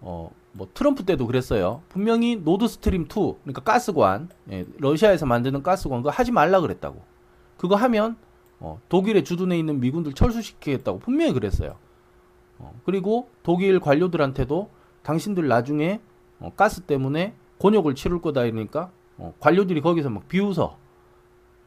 어, 0.00 0.30
뭐 0.56 0.68
트럼프 0.72 1.04
때도 1.04 1.26
그랬어요. 1.26 1.82
분명히 1.88 2.36
노드 2.36 2.68
스트림 2.68 3.02
2 3.02 3.06
그러니까 3.42 3.60
가스관 3.62 4.28
예, 4.50 4.64
러시아에서 4.78 5.26
만드는 5.26 5.62
가스관 5.62 5.98
그거 6.00 6.10
하지 6.10 6.30
말라 6.30 6.60
그랬다고. 6.60 7.02
그거 7.56 7.74
하면 7.74 8.16
어, 8.60 8.80
독일의 8.88 9.24
주둔에 9.24 9.58
있는 9.58 9.80
미군들 9.80 10.12
철수시키겠다고 10.14 11.00
분명히 11.00 11.32
그랬어요. 11.32 11.76
어, 12.58 12.72
그리고 12.84 13.28
독일 13.42 13.80
관료들한테도 13.80 14.70
당신들 15.02 15.48
나중에 15.48 16.00
어, 16.38 16.52
가스 16.56 16.82
때문에 16.82 17.34
곤욕을 17.58 17.96
치를 17.96 18.20
거다 18.22 18.44
이러니까 18.44 18.92
어, 19.18 19.34
관료들이 19.40 19.80
거기서 19.80 20.08
막 20.08 20.28
비웃어. 20.28 20.76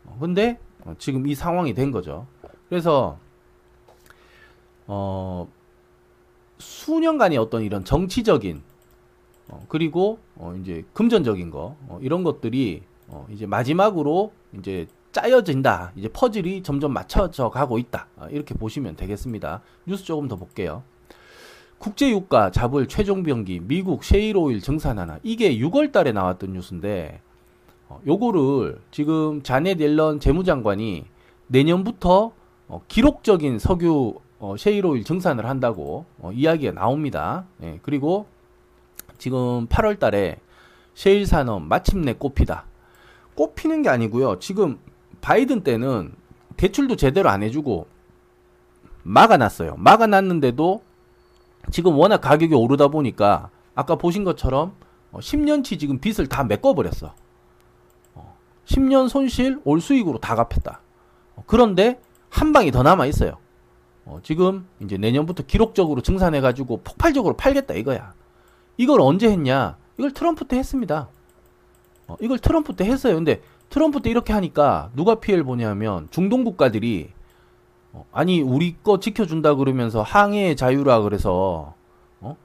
어, 0.06 0.17
근데 0.22 0.60
어, 0.86 0.96
지금 0.98 1.27
이 1.27 1.36
상황이 1.36 1.74
된 1.74 1.91
거죠. 1.91 2.25
그래서 2.70 3.20
어, 4.88 5.50
수년간의 6.58 7.38
어떤 7.38 7.63
이런 7.63 7.84
정치적인 7.84 8.63
어, 9.49 9.63
그리고 9.67 10.19
어, 10.35 10.55
이제 10.61 10.83
금전적인 10.93 11.49
거 11.51 11.75
어, 11.87 11.99
이런 12.01 12.23
것들이 12.23 12.83
어, 13.07 13.25
이제 13.29 13.45
마지막으로 13.45 14.31
이제 14.57 14.87
짜여진다. 15.11 15.93
이제 15.95 16.09
퍼즐이 16.09 16.63
점점 16.63 16.93
맞춰져 16.93 17.49
가고 17.49 17.79
있다. 17.79 18.07
어, 18.17 18.27
이렇게 18.29 18.53
보시면 18.53 18.95
되겠습니다. 18.95 19.61
뉴스 19.85 20.03
조금 20.03 20.27
더 20.27 20.35
볼게요. 20.35 20.83
국제유가 21.79 22.51
잡을 22.51 22.87
최종 22.87 23.23
병기 23.23 23.61
미국 23.63 24.03
셰일오일 24.03 24.61
증산 24.61 24.97
하나 24.97 25.19
이게 25.23 25.57
6월 25.57 25.91
달에 25.91 26.11
나왔던 26.11 26.53
뉴스인데 26.53 27.21
어, 27.89 28.01
요거를 28.05 28.79
지금 28.91 29.41
자넷 29.43 29.79
옐런 29.79 30.19
재무장관이 30.19 31.05
내년부터 31.47 32.31
어, 32.67 32.81
기록적인 32.87 33.59
석유 33.59 34.15
어, 34.39 34.55
셰일오일 34.57 35.03
증산을 35.03 35.45
한다고 35.45 36.05
어, 36.19 36.31
이야기가 36.31 36.73
나옵니다. 36.73 37.45
예, 37.63 37.79
그리고 37.81 38.25
지금 39.17 39.67
8월 39.67 40.00
달에 40.00 40.38
셰일 40.93 41.25
산업 41.25 41.62
마침내 41.63 42.13
꼽히다. 42.13 42.65
꼽히는 43.36 43.83
게 43.83 43.89
아니고요. 43.89 44.39
지금 44.39 44.79
바이든 45.21 45.62
때는 45.62 46.13
대출도 46.57 46.95
제대로 46.95 47.29
안 47.29 47.43
해주고 47.43 47.88
막아놨어요. 49.03 49.75
막아놨는데도 49.77 50.81
지금 51.71 51.97
워낙 51.97 52.17
가격이 52.19 52.53
오르다 52.55 52.88
보니까 52.88 53.50
아까 53.75 53.95
보신 53.95 54.24
것처럼 54.24 54.74
10년치 55.13 55.75
어, 55.75 55.77
지금 55.77 56.00
빚을 56.00 56.27
다 56.27 56.43
메꿔버렸어. 56.43 57.13
10년 58.65 59.05
어, 59.05 59.07
손실 59.07 59.59
올 59.63 59.81
수익으로 59.81 60.19
다 60.19 60.36
갚았다. 60.36 60.81
어, 61.36 61.43
그런데 61.45 62.00
한 62.29 62.53
방이 62.53 62.71
더 62.71 62.83
남아 62.83 63.05
있어요. 63.05 63.38
어, 64.05 64.19
지금 64.24 64.67
이제 64.81 64.97
내년부터 64.97 65.43
기록적으로 65.43 66.01
증산해가지고 66.01 66.81
폭발적으로 66.83 67.36
팔겠다 67.36 67.74
이거야. 67.75 68.13
이걸 68.77 69.01
언제 69.01 69.29
했냐? 69.29 69.77
이걸 69.98 70.12
트럼프 70.13 70.46
때 70.46 70.57
했습니다. 70.57 71.10
어, 72.07 72.15
이걸 72.22 72.39
트럼프 72.39 72.75
때 72.75 72.86
했어요. 72.86 73.15
근데 73.15 73.41
트럼프 73.69 74.01
때 74.01 74.10
이렇게 74.10 74.34
하니까 74.34 74.89
누가 74.96 75.15
피해를 75.15 75.43
보냐면 75.43 76.07
중동 76.12 76.43
국가들이 76.43 77.10
어, 77.91 78.05
아니 78.12 78.41
우리 78.41 78.75
거 78.81 79.00
지켜준다 79.00 79.55
그러면서 79.55 80.01
항해의 80.01 80.55
자유라 80.55 81.01
그래서 81.01 81.74
어? 82.22 82.38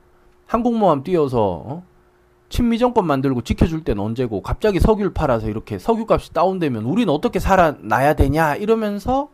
항공모함 0.46 1.04
띄어서 1.04 1.62
어? 1.64 1.84
친미 2.48 2.78
정권 2.78 3.06
만들고 3.06 3.42
지켜줄 3.42 3.84
때는 3.84 4.02
언제고 4.02 4.42
갑자기 4.42 4.78
석유를 4.78 5.14
팔아서 5.14 5.48
이렇게 5.48 5.78
석유값이 5.78 6.34
다운되면 6.34 6.84
우리는 6.84 7.12
어떻게 7.12 7.38
살아나야 7.38 8.14
되냐 8.14 8.56
이러면서 8.56 9.30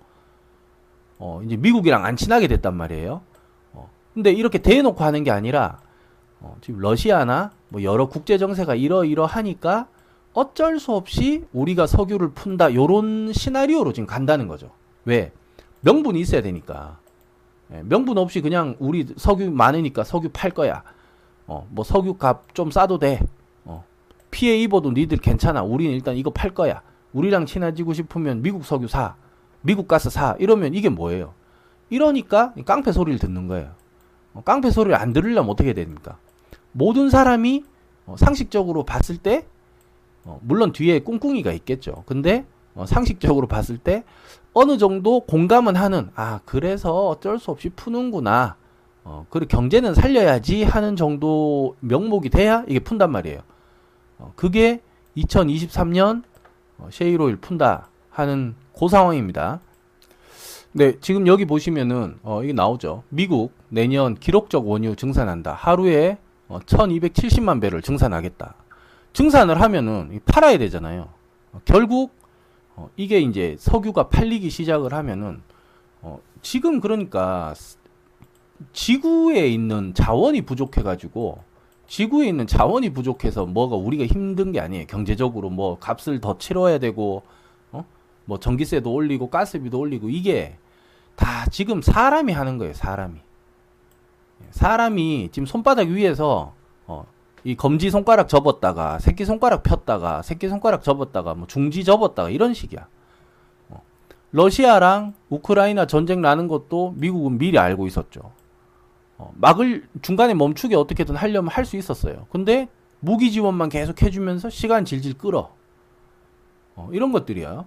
어 1.19 1.41
이제 1.45 1.57
미국이랑 1.57 2.05
안 2.05 2.15
친하게 2.17 2.47
됐단 2.47 2.77
말이에요. 2.77 3.23
어 3.73 3.91
근데 4.15 4.31
이렇게 4.31 4.59
대놓고 4.59 5.03
하는 5.03 5.25
게 5.25 5.33
아니라 5.33 5.81
어 6.41 6.57
지금 6.61 6.81
러시아나 6.81 7.51
뭐 7.69 7.83
여러 7.83 8.09
국제 8.09 8.39
정세가 8.39 8.75
이러이러하니까 8.75 9.89
어쩔 10.35 10.79
수 10.79 10.93
없이 10.93 11.45
우리가 11.53 11.87
석유를 11.87 12.31
푼다 12.31 12.75
요런 12.75 13.33
시나리오로 13.33 13.93
지금 13.93 14.07
간다는 14.07 14.47
거죠. 14.47 14.71
왜? 15.05 15.33
명분이 15.81 16.21
있어야 16.21 16.43
되니까. 16.43 16.99
예, 17.73 17.83
명분 17.83 18.19
없이 18.19 18.41
그냥 18.41 18.77
우리 18.79 19.07
석유 19.17 19.51
많으니까 19.51 20.05
석유 20.05 20.31
팔 20.33 20.51
거야. 20.51 20.83
어, 21.47 21.67
뭐 21.71 21.85
석유 21.85 22.15
값 22.15 22.55
좀 22.55 22.71
싸도 22.71 22.99
돼. 22.99 23.21
어, 23.65 23.85
피해 24.31 24.57
입어도 24.59 24.93
니들 24.93 25.19
괜찮아. 25.19 25.63
우리는 25.63 25.93
일단 25.93 26.17
이거 26.17 26.31
팔 26.31 26.55
거야. 26.55 26.83
우리랑 27.13 27.47
친해지고 27.47 27.95
싶으면 27.95 28.43
미국 28.43 28.65
석유 28.65 28.87
사. 28.87 29.17
미국 29.63 29.89
가스 29.89 30.09
사. 30.11 30.37
이러면 30.39 30.75
이게 30.75 30.89
뭐예요? 30.89 31.35
이러니까 31.91 32.55
깡패 32.65 32.93
소리를 32.93 33.19
듣는 33.19 33.49
거예요. 33.49 33.71
어, 34.35 34.43
깡패 34.45 34.71
소리를 34.71 34.95
안 34.95 35.13
들으려면 35.13 35.51
어떻게 35.51 35.73
됩니까? 35.73 36.17
모든 36.79 37.11
사람이 37.11 37.65
어, 38.07 38.15
상식적으로 38.17 38.85
봤을 38.85 39.17
때 39.19 39.45
어, 40.25 40.39
물론 40.43 40.73
뒤에 40.73 41.01
꿍꿍이가 41.01 41.53
있겠죠. 41.53 42.05
근데 42.07 42.47
어, 42.75 42.87
상식적으로 42.87 43.49
봤을 43.49 43.79
때 43.79 44.05
어느 44.55 44.79
정도 44.79 45.21
공감은 45.21 45.75
하는 45.75 46.11
아 46.15 46.41
그래서 46.45 47.09
어쩔 47.09 47.39
수 47.39 47.51
없이 47.51 47.69
푸는구나. 47.71 48.57
어, 49.05 49.27
그리고 49.29 49.49
경제는 49.49 49.95
살려야지 49.95 50.63
하는 50.63 50.95
정도 50.95 51.75
명목이 51.81 52.31
돼야 52.31 52.65
이게 52.69 52.79
푼단 52.79 53.11
말이에요. 53.11 53.41
어, 54.19 54.33
그게 54.37 54.81
2023년 55.17 56.23
어, 56.79 56.89
셰일오일 56.93 57.37
푼다 57.37 57.89
하는 58.11 58.55
그 58.79 58.89
상황입니다. 58.89 59.61
네, 60.73 61.01
지금 61.01 61.27
여기 61.27 61.45
보시면은 61.45 62.19
어, 62.23 62.45
이게 62.45 62.53
나오죠. 62.53 63.03
미국 63.09 63.53
내년 63.69 64.15
기록적 64.15 64.69
원유 64.69 64.95
증산한다. 64.95 65.53
하루에 65.55 66.19
어, 66.49 66.59
1270만 66.61 67.61
배를 67.61 67.83
증산하겠다. 67.83 68.55
증산을 69.13 69.61
하면은 69.61 70.21
팔아야 70.27 70.59
되잖아요. 70.59 71.09
어, 71.53 71.61
결국 71.65 72.13
어, 72.77 72.89
이게 72.97 73.21
이제 73.21 73.57
석유가 73.59 74.09
팔리기 74.09 74.51
시작을 74.51 74.93
하면은 74.95 75.43
어, 76.01 76.21
지금 76.43 76.81
그러니까 76.81 77.55
지구에 78.73 79.49
있는 79.49 79.95
자원이 79.95 80.43
부족해 80.43 80.83
가지고 80.83 81.43
지구에 81.87 82.29
있는 82.29 82.47
자원이 82.47 82.91
부족해서 82.91 83.47
뭐가 83.47 83.77
우리가 83.77 84.05
힘든 84.07 84.53
게 84.53 84.61
아니에요. 84.61 84.87
경제적으로 84.87 85.51
뭐 85.51 85.79
값을 85.79 86.21
더 86.21 86.39
치러야 86.39 86.79
되고 86.79 87.23
어? 87.73 87.85
뭐 88.27 88.39
전기세도 88.39 88.93
올리고 88.93 89.31
가스비도 89.31 89.79
올리고 89.79 90.11
이게 90.11 90.57
다 91.17 91.47
지금 91.51 91.83
사람이 91.83 92.33
하는 92.33 92.59
거예요. 92.59 92.75
사람이 92.75 93.19
사람이 94.51 95.31
지금 95.33 95.47
손바닥 95.47 95.89
위에서 95.89 96.55
어, 96.87 97.05
이 97.45 97.57
검지 97.57 97.91
손가락 97.91 98.29
접었다가 98.29 98.99
새끼 98.99 99.25
손가락 99.25 99.63
폈다가 99.63 100.23
새끼 100.23 100.49
손가락 100.49 100.83
접었다가 100.83 101.35
뭐 101.35 101.47
중지 101.47 101.85
접었다가 101.85 102.31
이런 102.31 102.55
식이야. 102.55 102.87
어. 103.71 103.83
러시아랑 104.33 105.15
우크라이나 105.29 105.87
전쟁 105.87 106.21
나는 106.21 106.49
것도 106.49 106.95
미국은 106.97 107.39
미리 107.39 107.59
알고 107.59 107.87
있었죠. 107.87 108.33
어, 109.19 109.33
막을 109.37 109.89
중간에 110.03 110.35
멈추게 110.35 110.77
어떻게든 110.77 111.17
하려면 111.17 111.51
할 111.51 111.65
수 111.65 111.77
있었어요. 111.77 112.27
근데 112.31 112.69
무기 113.01 113.31
지원만 113.31 113.69
계속 113.69 114.03
해주면서 114.03 114.51
시간 114.51 114.85
질질 114.85 115.19
끌어. 115.19 115.51
어, 116.77 116.89
이런 116.93 117.13
것들이야. 117.13 117.65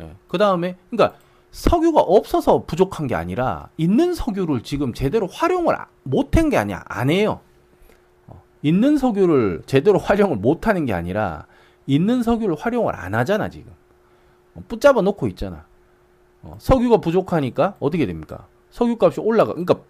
예. 0.00 0.14
그 0.28 0.38
다음에 0.38 0.76
그러니까 0.90 1.18
석유가 1.50 2.00
없어서 2.00 2.64
부족한 2.64 3.06
게 3.06 3.14
아니라 3.14 3.68
있는 3.76 4.14
석유를 4.14 4.62
지금 4.62 4.92
제대로 4.92 5.26
활용을 5.26 5.76
못한 6.04 6.48
게 6.48 6.56
아니야. 6.56 6.84
안 6.86 7.10
해요. 7.10 7.40
어, 8.28 8.40
있는 8.62 8.96
석유를 8.96 9.62
제대로 9.66 9.98
활용을 9.98 10.36
못하는 10.36 10.86
게 10.86 10.92
아니라 10.92 11.46
있는 11.86 12.22
석유를 12.22 12.56
활용을 12.56 12.94
안 12.94 13.14
하잖아 13.14 13.48
지금. 13.48 13.72
어, 14.54 14.62
붙잡아 14.68 15.02
놓고 15.02 15.26
있잖아. 15.28 15.64
어, 16.42 16.56
석유가 16.58 16.98
부족하니까 16.98 17.74
어떻게 17.80 18.06
됩니까? 18.06 18.46
석유값이 18.70 19.20
올라가. 19.20 19.52
그러니까 19.52 19.80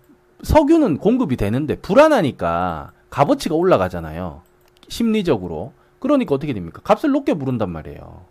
석유는 0.43 0.99
공급이 0.99 1.37
되는데 1.37 1.77
불안하니까 1.77 2.93
값어치가 3.11 3.55
올라가잖아요. 3.55 4.43
심리적으로. 4.89 5.73
그러니까 5.99 6.35
어떻게 6.35 6.55
됩니까? 6.55 6.81
값을 6.83 7.11
높게 7.11 7.35
부른단 7.35 7.71
말이에요. 7.71 8.25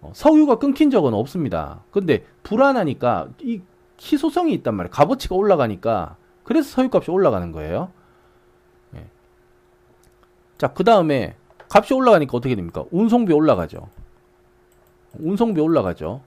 어, 0.00 0.12
석유가 0.14 0.58
끊긴 0.58 0.90
적은 0.90 1.14
없습니다. 1.14 1.82
근데 1.90 2.24
불안하니까 2.42 3.28
이 3.42 3.60
희소성이 4.00 4.52
있단 4.54 4.74
말이에요. 4.74 4.90
값어치가 4.90 5.34
올라가니까 5.34 6.16
그래서 6.44 6.68
석유값이 6.70 7.10
올라가는 7.10 7.50
거예요. 7.52 7.90
예. 8.94 9.06
자, 10.58 10.68
그 10.68 10.84
다음에 10.84 11.34
값이 11.68 11.94
올라가니까 11.94 12.36
어떻게 12.36 12.54
됩니까? 12.54 12.84
운송비 12.90 13.32
올라가죠. 13.32 13.88
운송비 15.18 15.60
올라가죠. 15.60 16.20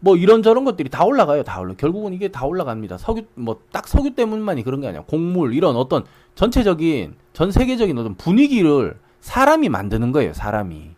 뭐 0.00 0.14
이런저런 0.16 0.64
것들이 0.64 0.90
다 0.90 1.04
올라가요. 1.04 1.42
다 1.42 1.58
올라. 1.60 1.74
결국은 1.74 2.12
이게 2.12 2.28
다 2.28 2.44
올라갑니다. 2.44 2.98
석유 2.98 3.22
뭐 3.34 3.60
딱 3.72 3.88
석유 3.88 4.14
때문만이 4.14 4.62
그런 4.62 4.80
게 4.80 4.88
아니야. 4.88 5.02
곡물 5.06 5.54
이런 5.54 5.74
어떤 5.76 6.04
전체적인 6.34 7.14
전 7.32 7.50
세계적인 7.50 7.96
어떤 7.96 8.14
분위기를 8.14 8.98
사람이 9.20 9.68
만드는 9.70 10.12
거예요. 10.12 10.32
사람이. 10.34 10.90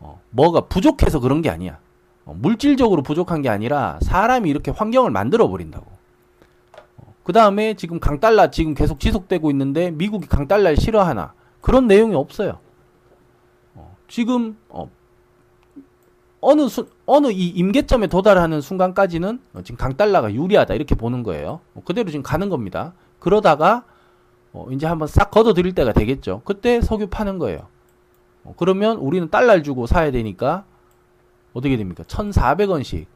어, 0.00 0.20
뭐가 0.30 0.62
부족해서 0.62 1.20
그런 1.20 1.42
게 1.42 1.50
아니야. 1.50 1.78
어, 2.24 2.34
물질적으로 2.36 3.02
부족한 3.02 3.42
게 3.42 3.48
아니라 3.48 3.98
사람이 4.02 4.48
이렇게 4.48 4.70
환경을 4.70 5.10
만들어 5.10 5.48
버린다고. 5.48 5.86
어, 6.98 7.14
그 7.24 7.32
다음에 7.32 7.74
지금 7.74 7.98
강달러 8.00 8.50
지금 8.50 8.74
계속 8.74 9.00
지속되고 9.00 9.50
있는데 9.50 9.90
미국이 9.90 10.26
강달러를 10.26 10.76
싫어하나 10.76 11.32
그런 11.60 11.86
내용이 11.86 12.14
없어요. 12.14 12.58
어, 13.74 13.96
지금 14.08 14.56
어, 14.68 14.90
어느 16.40 16.68
수, 16.68 16.88
어느 17.06 17.28
이 17.28 17.48
임계점에 17.48 18.06
도달하는 18.06 18.60
순간까지는 18.60 19.40
어, 19.54 19.62
지금 19.62 19.76
강달러가 19.76 20.32
유리하다 20.32 20.74
이렇게 20.74 20.94
보는 20.94 21.22
거예요. 21.22 21.60
어, 21.74 21.82
그대로 21.84 22.10
지금 22.10 22.22
가는 22.22 22.48
겁니다. 22.48 22.92
그러다가 23.18 23.84
어, 24.52 24.66
이제 24.70 24.86
한번 24.86 25.08
싹 25.08 25.30
걷어들일 25.30 25.74
때가 25.74 25.92
되겠죠. 25.92 26.42
그때 26.44 26.80
석유 26.80 27.08
파는 27.08 27.38
거예요. 27.38 27.66
어, 28.48 28.54
그러면 28.56 28.96
우리는 28.96 29.30
달러를 29.30 29.62
주고 29.62 29.86
사야 29.86 30.10
되니까 30.10 30.64
어떻게 31.52 31.76
됩니까? 31.76 32.02
1,400원씩. 32.04 33.06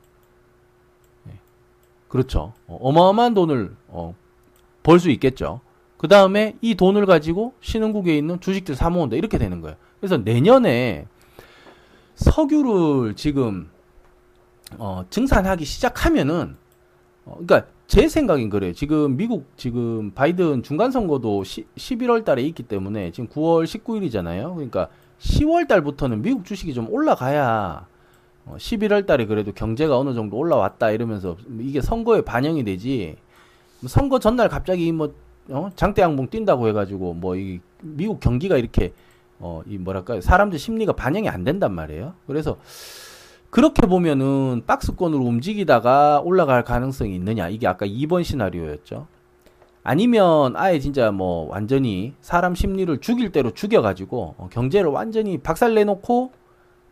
네. 1.25 1.33
그렇죠. 2.09 2.53
어, 2.67 2.79
어마어마한 2.81 3.35
돈을 3.35 3.75
어, 3.89 4.15
벌 4.83 4.99
수 4.99 5.11
있겠죠. 5.11 5.61
그 5.97 6.09
다음에 6.09 6.57
이 6.61 6.75
돈을 6.75 7.07
가지고 7.07 7.55
신흥국에 7.61 8.17
있는 8.17 8.41
주식들 8.41 8.75
사 8.75 8.91
모은다 8.91 9.17
이렇게 9.17 9.39
되는 9.39 9.61
거예요. 9.61 9.77
그래서 10.01 10.19
내년에 10.19 11.07
석유를 12.17 13.15
지금 13.15 13.71
어, 14.79 15.05
증산하기 15.09 15.65
시작하면은 15.65 16.57
어, 17.25 17.37
그러니까 17.39 17.71
제 17.87 18.09
생각인 18.09 18.51
그래요. 18.51 18.73
지금 18.73 19.17
미국 19.17 19.47
지금 19.57 20.11
바이든 20.11 20.63
중간 20.65 20.91
선거도 20.91 21.43
11월 21.43 22.25
달에 22.25 22.43
있기 22.43 22.65
때문에 22.65 23.13
지금 23.13 23.29
9월 23.29 23.65
19일이잖아요. 23.65 24.55
그러니까 24.55 24.89
10월 25.23 25.69
달부터는 25.69 26.23
미국 26.23 26.45
주식이 26.45 26.75
좀 26.75 26.89
올라가야 26.91 27.87
어, 28.45 28.57
11월 28.59 29.07
달에 29.07 29.27
그래도 29.27 29.53
경제가 29.53 29.97
어느 29.97 30.15
정도 30.15 30.37
올라왔다 30.37 30.91
이러면서 30.91 31.37
이게 31.61 31.81
선거에 31.81 32.23
반영이 32.23 32.65
되지. 32.65 33.17
뭐 33.81 33.89
선거 33.89 34.19
전날 34.19 34.49
갑자기 34.49 34.91
뭐 34.91 35.15
어? 35.49 35.71
장대양봉 35.77 36.29
뛴다고 36.29 36.69
해가지고 36.69 37.15
뭐 37.15 37.37
이 37.37 37.61
미국 37.83 38.21
경기가 38.21 38.57
이렇게 38.57 38.93
어, 39.39 39.63
이 39.67 39.79
뭐랄까요. 39.79 40.21
사람들 40.21 40.59
심리가 40.59 40.93
반영이 40.93 41.29
안 41.29 41.45
된단 41.45 41.73
말이에요. 41.73 42.15
그래서 42.27 42.59
그렇게 43.51 43.87
보면은 43.87 44.63
박스권으로 44.67 45.23
움직이다가 45.25 46.21
올라갈 46.25 46.65
가능성이 46.65 47.15
있느냐. 47.17 47.49
이게 47.49 47.67
아까 47.69 47.87
2번 47.87 48.25
시나리오였죠. 48.25 49.07
아니면 49.85 50.57
아예 50.57 50.79
진짜 50.79 51.11
뭐 51.11 51.49
완전히 51.49 52.15
사람 52.21 52.55
심리를 52.55 52.97
죽일 53.01 53.33
대로 53.33 53.51
죽여가지고 53.51 54.35
어, 54.39 54.49
경제를 54.51 54.91
완전히 54.91 55.39
박살 55.39 55.75
내놓고 55.75 56.33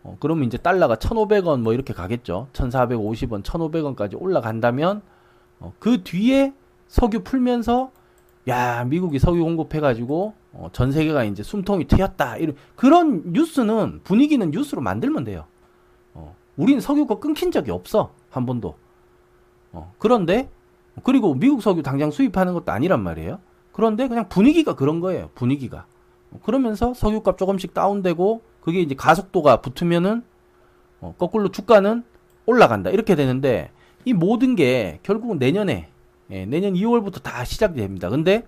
어, 0.02 0.16
그러면 0.18 0.44
이제 0.44 0.58
달러가 0.58 0.96
1,500원 0.96 1.60
뭐 1.60 1.72
이렇게 1.72 1.92
가겠죠. 1.92 2.48
1,450원, 2.52 3.42
1,500원까지 3.42 4.20
올라간다면 4.20 5.02
어, 5.60 5.72
그 5.78 6.02
뒤에 6.02 6.52
석유 6.88 7.22
풀면서 7.22 7.92
야 8.48 8.84
미국이 8.84 9.18
석유 9.18 9.44
공급해가지고 9.44 10.34
어, 10.52 10.68
전 10.72 10.90
세계가 10.90 11.24
이제 11.24 11.42
숨통이 11.42 11.86
트였다. 11.86 12.38
이런 12.38 12.56
그런 12.74 13.22
뉴스는 13.32 14.00
분위기는 14.02 14.50
뉴스로 14.50 14.80
만들면 14.80 15.24
돼요. 15.24 15.44
어, 16.14 16.34
우리는 16.56 16.80
석유가 16.80 17.20
끊긴 17.20 17.52
적이 17.52 17.70
없어 17.70 18.12
한 18.30 18.46
번도. 18.46 18.74
어, 19.72 19.92
그런데 19.98 20.48
그리고 21.04 21.34
미국 21.34 21.62
석유 21.62 21.82
당장 21.82 22.10
수입하는 22.10 22.54
것도 22.54 22.72
아니란 22.72 23.02
말이에요. 23.02 23.38
그런데 23.72 24.08
그냥 24.08 24.28
분위기가 24.28 24.74
그런 24.74 25.00
거예요. 25.00 25.30
분위기가. 25.34 25.86
그러면서 26.44 26.94
석유값 26.94 27.38
조금씩 27.38 27.74
다운되고 27.74 28.42
그게 28.60 28.80
이제 28.80 28.94
가속도가 28.94 29.60
붙으면은 29.62 30.22
어, 31.00 31.14
거꾸로 31.18 31.50
주가는 31.50 32.04
올라간다. 32.46 32.90
이렇게 32.90 33.14
되는데 33.14 33.70
이 34.04 34.12
모든 34.12 34.54
게 34.54 34.98
결국은 35.02 35.38
내년에 35.38 35.88
예, 36.30 36.46
내년 36.46 36.74
2월부터 36.74 37.22
다 37.22 37.44
시작이 37.44 37.74
됩니다. 37.80 38.08
근데 38.08 38.46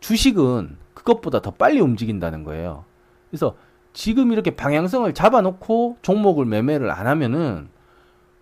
주식은 0.00 0.76
그것보다 0.94 1.40
더 1.40 1.52
빨리 1.52 1.80
움직인다는 1.80 2.44
거예요. 2.44 2.84
그래서 3.30 3.56
지금 3.92 4.32
이렇게 4.32 4.54
방향성을 4.54 5.12
잡아놓고 5.14 5.98
종목을 6.02 6.44
매매를 6.44 6.90
안 6.90 7.06
하면은 7.06 7.68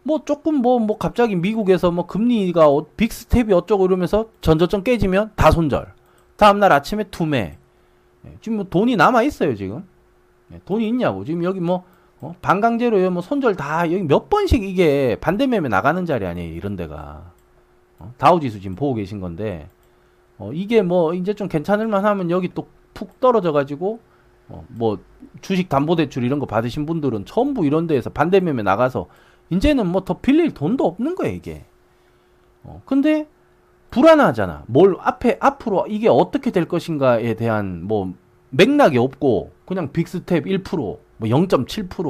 뭐 0.02 0.22
조금 0.24 0.56
뭐뭐 0.56 0.80
뭐 0.80 0.98
갑자기 0.98 1.36
미국에서 1.36 1.90
뭐 1.90 2.06
금리가 2.06 2.68
어, 2.68 2.86
빅스텝이 2.96 3.52
어쩌고 3.52 3.86
이러면서 3.86 4.26
전저점 4.40 4.82
깨지면 4.82 5.32
다 5.36 5.50
손절. 5.50 5.92
다음날 6.36 6.72
아침에 6.72 7.04
투매. 7.04 7.58
예, 8.26 8.36
지금 8.40 8.56
뭐 8.56 8.66
돈이 8.68 8.96
남아 8.96 9.22
있어요 9.22 9.54
지금. 9.54 9.86
예, 10.52 10.60
돈이 10.64 10.88
있냐고 10.88 11.24
지금 11.24 11.44
여기 11.44 11.60
뭐 11.60 11.84
어? 12.20 12.34
반강제로요 12.42 13.10
뭐 13.10 13.22
손절 13.22 13.56
다 13.56 13.90
여기 13.90 14.02
몇 14.02 14.28
번씩 14.28 14.62
이게 14.62 15.16
반대매매 15.20 15.68
나가는 15.68 16.04
자리 16.06 16.26
아니에요 16.26 16.54
이런 16.54 16.76
데가. 16.76 17.32
어? 17.98 18.12
다우지수 18.16 18.60
지금 18.60 18.76
보고 18.76 18.94
계신 18.94 19.20
건데 19.20 19.68
어, 20.38 20.50
이게 20.52 20.82
뭐 20.82 21.14
이제 21.14 21.34
좀 21.34 21.48
괜찮을만 21.48 22.04
하면 22.04 22.30
여기 22.30 22.48
또 22.48 22.66
푹 23.00 23.18
떨어져 23.20 23.52
가지고 23.52 24.00
어, 24.48 24.64
뭐 24.68 24.98
주식 25.40 25.68
담보대출 25.70 26.24
이런 26.24 26.38
거 26.38 26.46
받으신 26.46 26.84
분들은 26.84 27.24
전부 27.24 27.64
이런 27.64 27.86
데에서 27.86 28.10
반대매매 28.10 28.62
나가서 28.62 29.06
이제는 29.50 29.86
뭐 29.88 30.04
더 30.04 30.18
빌릴 30.20 30.52
돈도 30.54 30.84
없는 30.86 31.14
거예요 31.14 31.34
이게. 31.34 31.64
어, 32.62 32.82
근데 32.86 33.26
불안하잖아. 33.90 34.64
뭘 34.68 34.96
앞에 35.00 35.38
앞으로 35.40 35.86
이게 35.88 36.08
어떻게 36.08 36.50
될 36.50 36.66
것인가에 36.66 37.34
대한 37.34 37.82
뭐 37.84 38.14
맥락이 38.50 38.98
없고 38.98 39.52
그냥 39.66 39.90
big 39.92 40.15
step 40.15 40.44
1%, 40.44 40.76
뭐 40.76 41.00
0.7%, 41.20 42.02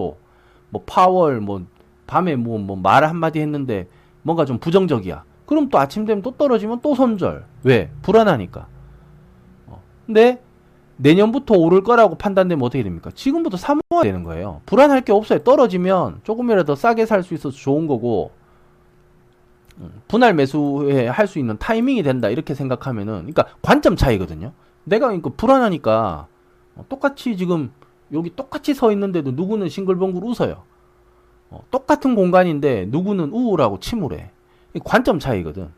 뭐 0.70 0.82
파월 0.86 1.40
뭐 1.40 1.64
밤에 2.06 2.36
뭐 2.36 2.58
뭐 2.58 2.76
말 2.76 3.04
한마디 3.04 3.40
했는데 3.40 3.88
뭔가 4.22 4.44
좀 4.44 4.58
부정적이야. 4.58 5.24
그럼 5.46 5.68
또 5.68 5.78
아침 5.78 6.04
되면 6.04 6.22
또 6.22 6.32
떨어지면 6.32 6.80
또 6.82 6.94
손절. 6.94 7.46
왜? 7.64 7.90
불안하니까. 8.02 8.66
어. 9.66 9.82
근데 10.06 10.42
내년부터 11.02 11.54
오를 11.54 11.82
거라고 11.82 12.16
판단되면 12.16 12.62
어떻게 12.64 12.82
됩니까? 12.82 13.10
지금부터 13.14 13.56
사 13.56 13.69
모아야 13.69 14.02
되는 14.02 14.22
거예요. 14.22 14.60
불안할 14.66 15.00
게 15.02 15.12
없어요. 15.12 15.40
떨어지면 15.40 16.20
조금이라도 16.24 16.74
싸게 16.74 17.06
살 17.06 17.22
수 17.22 17.34
있어서 17.34 17.56
좋은 17.56 17.86
거고 17.86 18.30
음, 19.78 20.02
분할 20.08 20.34
매수에 20.34 21.08
할 21.08 21.26
수 21.26 21.38
있는 21.38 21.56
타이밍이 21.58 22.02
된다 22.02 22.28
이렇게 22.28 22.54
생각하면은 22.54 23.14
그러니까 23.32 23.46
관점 23.62 23.96
차이거든요. 23.96 24.52
내가 24.84 25.06
그러니까 25.06 25.30
불안하니까 25.36 26.26
어, 26.76 26.84
똑같이 26.88 27.36
지금 27.36 27.72
여기 28.12 28.34
똑같이 28.34 28.74
서 28.74 28.92
있는데도 28.92 29.30
누구는 29.32 29.68
싱글벙글 29.68 30.22
웃어요. 30.24 30.62
어, 31.50 31.60
똑같은 31.70 32.14
공간인데 32.14 32.86
누구는 32.90 33.30
우울하고 33.30 33.78
침울해. 33.80 34.30
관점 34.84 35.18
차이거든. 35.18 35.70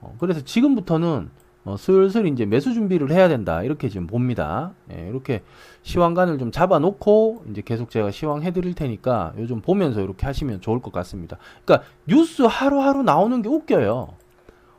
어, 0.00 0.16
그래서 0.18 0.40
지금부터는 0.40 1.30
어, 1.64 1.76
슬슬 1.76 2.26
이제 2.26 2.46
매수 2.46 2.72
준비를 2.72 3.10
해야 3.10 3.28
된다. 3.28 3.62
이렇게 3.62 3.88
지금 3.88 4.06
봅니다. 4.06 4.72
예, 4.92 5.08
이렇게 5.08 5.42
시황관을 5.82 6.38
좀 6.38 6.50
잡아놓고 6.50 7.44
이제 7.50 7.62
계속 7.64 7.90
제가 7.90 8.10
시황 8.10 8.42
해드릴 8.42 8.74
테니까 8.74 9.34
요즘 9.38 9.60
보면서 9.60 10.00
이렇게 10.00 10.26
하시면 10.26 10.62
좋을 10.62 10.80
것 10.80 10.92
같습니다. 10.92 11.36
그러니까 11.64 11.86
뉴스 12.06 12.42
하루하루 12.42 13.02
나오는 13.02 13.42
게 13.42 13.48
웃겨요. 13.48 14.08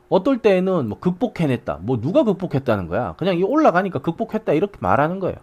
어떨 0.08 0.38
때는 0.38 0.88
뭐 0.88 0.98
극복해냈다. 0.98 1.78
뭐 1.82 2.00
누가 2.00 2.24
극복했다는 2.24 2.88
거야. 2.88 3.14
그냥 3.16 3.38
이 3.38 3.42
올라가니까 3.42 4.00
극복했다. 4.00 4.52
이렇게 4.52 4.76
말하는 4.80 5.20
거예요. 5.20 5.36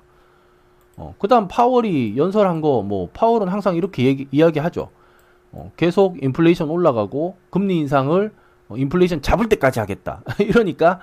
어, 1.00 1.16
그 1.18 1.30
다음 1.30 1.48
파월이 1.48 2.18
연설한 2.18 2.60
거, 2.60 2.84
뭐, 2.84 3.10
파월은 3.14 3.48
항상 3.48 3.78
이렇게 3.78 4.04
얘기, 4.04 4.28
이야기하죠. 4.32 4.90
어, 5.54 5.72
계속 5.78 6.22
인플레이션 6.22 6.70
올라가고, 6.70 7.38
금리 7.50 7.78
인상을 7.80 8.32
어, 8.68 8.78
인플레이션 8.78 9.22
잡을 9.22 9.48
때까지 9.50 9.80
하겠다. 9.80 10.22
이러니까 10.40 11.00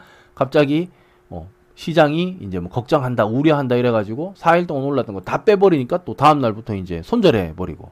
갑자기 0.47 0.89
어, 1.31 1.49
시장이 1.75 2.39
이제 2.43 2.61
뭐 2.61 2.71
걱정한다, 2.71 3.27
우려한다 3.27 3.75
이래가지고 3.75 4.35
4일 4.37 4.69
동안 4.69 4.85
올랐던 4.85 5.15
거 5.17 5.21
다 5.23 5.43
빼버리니까 5.43 6.05
또 6.05 6.15
다음 6.15 6.39
날부터 6.41 6.77
이제 6.77 7.03
손절해 7.03 7.55
버리고 7.57 7.91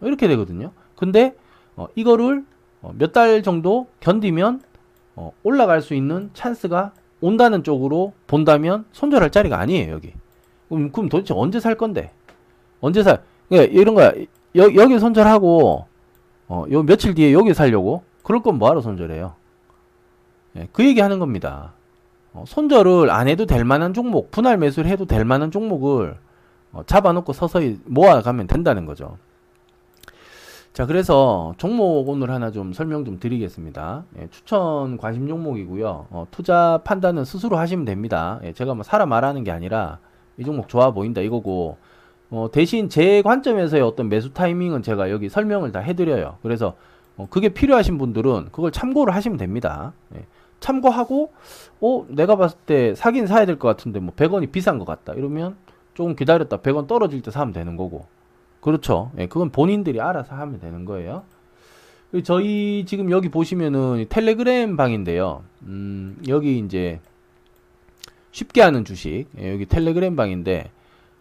이렇게 0.00 0.26
되거든요. 0.26 0.72
근데 0.96 1.36
어, 1.76 1.86
이거를 1.94 2.44
어, 2.82 2.92
몇 2.98 3.12
달 3.12 3.42
정도 3.44 3.86
견디면 4.00 4.62
어, 5.14 5.32
올라갈 5.44 5.80
수 5.80 5.94
있는 5.94 6.30
찬스가 6.34 6.92
온다는 7.20 7.62
쪽으로 7.62 8.12
본다면 8.26 8.84
손절할 8.92 9.30
자리가 9.30 9.58
아니에요 9.58 9.92
여기. 9.92 10.12
그럼, 10.68 10.90
그럼 10.90 11.08
도대체 11.08 11.32
언제 11.34 11.60
살 11.60 11.76
건데? 11.76 12.10
언제 12.80 13.02
살? 13.02 13.22
그러니까 13.48 13.72
이런 13.72 13.94
거야. 13.94 14.12
여, 14.56 14.74
여기 14.74 14.98
손절하고 14.98 15.86
어, 16.48 16.64
요 16.70 16.82
며칠 16.82 17.14
뒤에 17.14 17.32
여기 17.32 17.54
살려고 17.54 18.02
그럴 18.22 18.42
건 18.42 18.58
뭐하러 18.58 18.80
손절해요? 18.80 19.34
예, 20.56 20.68
그 20.72 20.84
얘기 20.84 21.00
하는 21.00 21.18
겁니다. 21.18 21.72
어, 22.32 22.44
손절을 22.46 23.10
안 23.10 23.28
해도 23.28 23.46
될 23.46 23.64
만한 23.64 23.94
종목, 23.94 24.30
분할 24.30 24.58
매수를 24.58 24.90
해도 24.90 25.06
될 25.06 25.24
만한 25.24 25.50
종목을 25.50 26.16
어, 26.72 26.82
잡아놓고 26.84 27.32
서서히 27.32 27.78
모아가면 27.84 28.46
된다는 28.46 28.86
거죠. 28.86 29.16
자, 30.72 30.84
그래서 30.84 31.54
종목 31.56 32.06
오늘 32.08 32.30
하나 32.30 32.50
좀 32.50 32.74
설명 32.74 33.06
좀 33.06 33.18
드리겠습니다. 33.18 34.04
예, 34.18 34.28
추천 34.30 34.98
관심 34.98 35.26
종목이고요. 35.26 36.06
어, 36.10 36.26
투자 36.30 36.80
판단은 36.84 37.24
스스로 37.24 37.56
하시면 37.56 37.86
됩니다. 37.86 38.40
예, 38.44 38.52
제가 38.52 38.74
뭐 38.74 38.82
사람 38.82 39.08
말하는 39.08 39.42
게 39.42 39.50
아니라 39.50 39.98
이 40.36 40.44
종목 40.44 40.68
좋아 40.68 40.90
보인다 40.90 41.22
이거고 41.22 41.78
어, 42.28 42.48
대신 42.52 42.88
제 42.88 43.22
관점에서의 43.22 43.82
어떤 43.82 44.08
매수 44.08 44.34
타이밍은 44.34 44.82
제가 44.82 45.10
여기 45.10 45.28
설명을 45.30 45.72
다 45.72 45.80
해드려요. 45.80 46.36
그래서 46.42 46.74
어, 47.16 47.26
그게 47.30 47.48
필요하신 47.48 47.96
분들은 47.96 48.48
그걸 48.52 48.70
참고를 48.70 49.14
하시면 49.14 49.38
됩니다. 49.38 49.94
예. 50.14 50.26
참고하고 50.60 51.32
어 51.80 52.06
내가 52.08 52.36
봤을 52.36 52.58
때 52.66 52.94
사긴 52.94 53.26
사야 53.26 53.46
될 53.46 53.58
것 53.58 53.68
같은데 53.68 54.00
뭐 54.00 54.14
100원이 54.14 54.50
비싼 54.52 54.78
것 54.78 54.84
같다 54.84 55.14
이러면 55.14 55.56
조금 55.94 56.14
기다렸다. 56.16 56.58
100원 56.58 56.86
떨어질 56.86 57.22
때 57.22 57.30
사면 57.30 57.52
되는 57.52 57.76
거고. 57.76 58.06
그렇죠. 58.60 59.12
예, 59.18 59.26
그건 59.26 59.50
본인들이 59.50 60.00
알아서 60.00 60.34
하면 60.34 60.60
되는 60.60 60.84
거예요. 60.84 61.22
저희 62.24 62.84
지금 62.86 63.10
여기 63.10 63.28
보시면은 63.28 64.06
텔레그램 64.08 64.76
방인데요. 64.76 65.42
음 65.62 66.18
여기 66.28 66.58
이제 66.58 67.00
쉽게 68.32 68.60
하는 68.62 68.84
주식. 68.84 69.26
예, 69.38 69.52
여기 69.52 69.66
텔레그램 69.66 70.16
방인데 70.16 70.70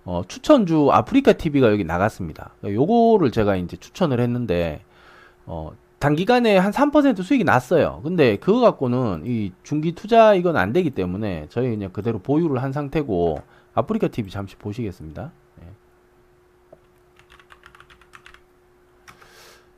어, 0.04 0.22
추천주 0.28 0.90
아프리카 0.92 1.34
TV가 1.34 1.72
여기 1.72 1.84
나갔습니다. 1.84 2.52
요거를 2.64 3.32
제가 3.32 3.56
이제 3.56 3.78
추천을 3.78 4.20
했는데 4.20 4.82
어, 5.46 5.72
단기간에 6.00 6.58
한 6.58 6.72
3% 6.72 7.24
수익이 7.24 7.44
났어요. 7.44 8.02
근데 8.04 8.38
그거 8.38 8.60
갖고는 8.60 9.24
이 9.26 9.54
중기 9.64 9.94
투자 9.94 10.34
이건 10.34 10.58
안 10.58 10.74
되기 10.74 10.90
때문에 10.92 11.48
저희 11.50 11.70
그냥 11.70 11.92
그대로 11.92 12.20
보유를 12.20 12.62
한 12.62 12.72
상태고 12.72 13.42
아프리카 13.74 14.08
TV 14.08 14.32
잠시 14.32 14.56
보시겠습니다. 14.56 15.32
네. 15.62 15.68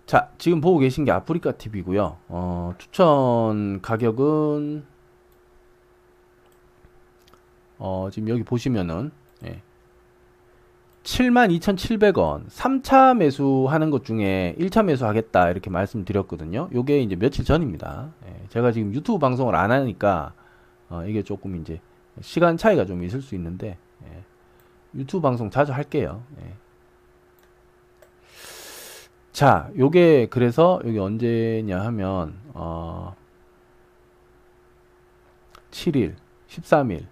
자, 0.06 0.30
지금 0.38 0.60
보고 0.62 0.80
계신 0.80 1.06
게 1.06 1.12
아프리카 1.12 1.52
TV고요. 1.52 2.18
어, 2.28 2.74
추천 2.78 3.82
가격은 3.82 4.86
어, 7.80 8.10
지금 8.12 8.30
여기 8.30 8.44
보시면은 8.44 9.12
예. 9.14 9.27
72,700원 11.08 12.50
3차 12.50 13.16
매수하는 13.16 13.92
것 13.92 14.04
중에 14.04 14.56
1차 14.60 14.84
매수하겠다 14.84 15.50
이렇게 15.52 15.70
말씀드렸거든요. 15.70 16.70
요게 16.74 17.00
이제 17.00 17.16
며칠 17.16 17.46
전입니다. 17.46 18.12
예, 18.28 18.48
제가 18.50 18.74
지금 18.74 18.94
유튜브 18.94 19.18
방송을 19.18 19.56
안 19.56 19.72
하니까 19.72 20.34
어, 20.90 21.06
이게 21.06 21.24
조금 21.24 21.56
이제 21.56 21.80
시간 22.20 22.58
차이가 22.58 22.86
좀 22.86 23.04
있을 23.04 23.22
수 23.22 23.36
있는데 23.36 23.78
예, 24.04 24.24
유튜브 24.96 25.22
방송 25.22 25.50
자주 25.50 25.72
할게요. 25.72 26.24
예. 26.42 26.54
자, 29.32 29.70
요게 29.78 30.28
그래서 30.30 30.82
여기 30.84 31.00
언제냐 31.00 31.80
하면 31.86 32.38
어 32.54 33.16
7일, 35.72 36.16
13일, 36.50 37.06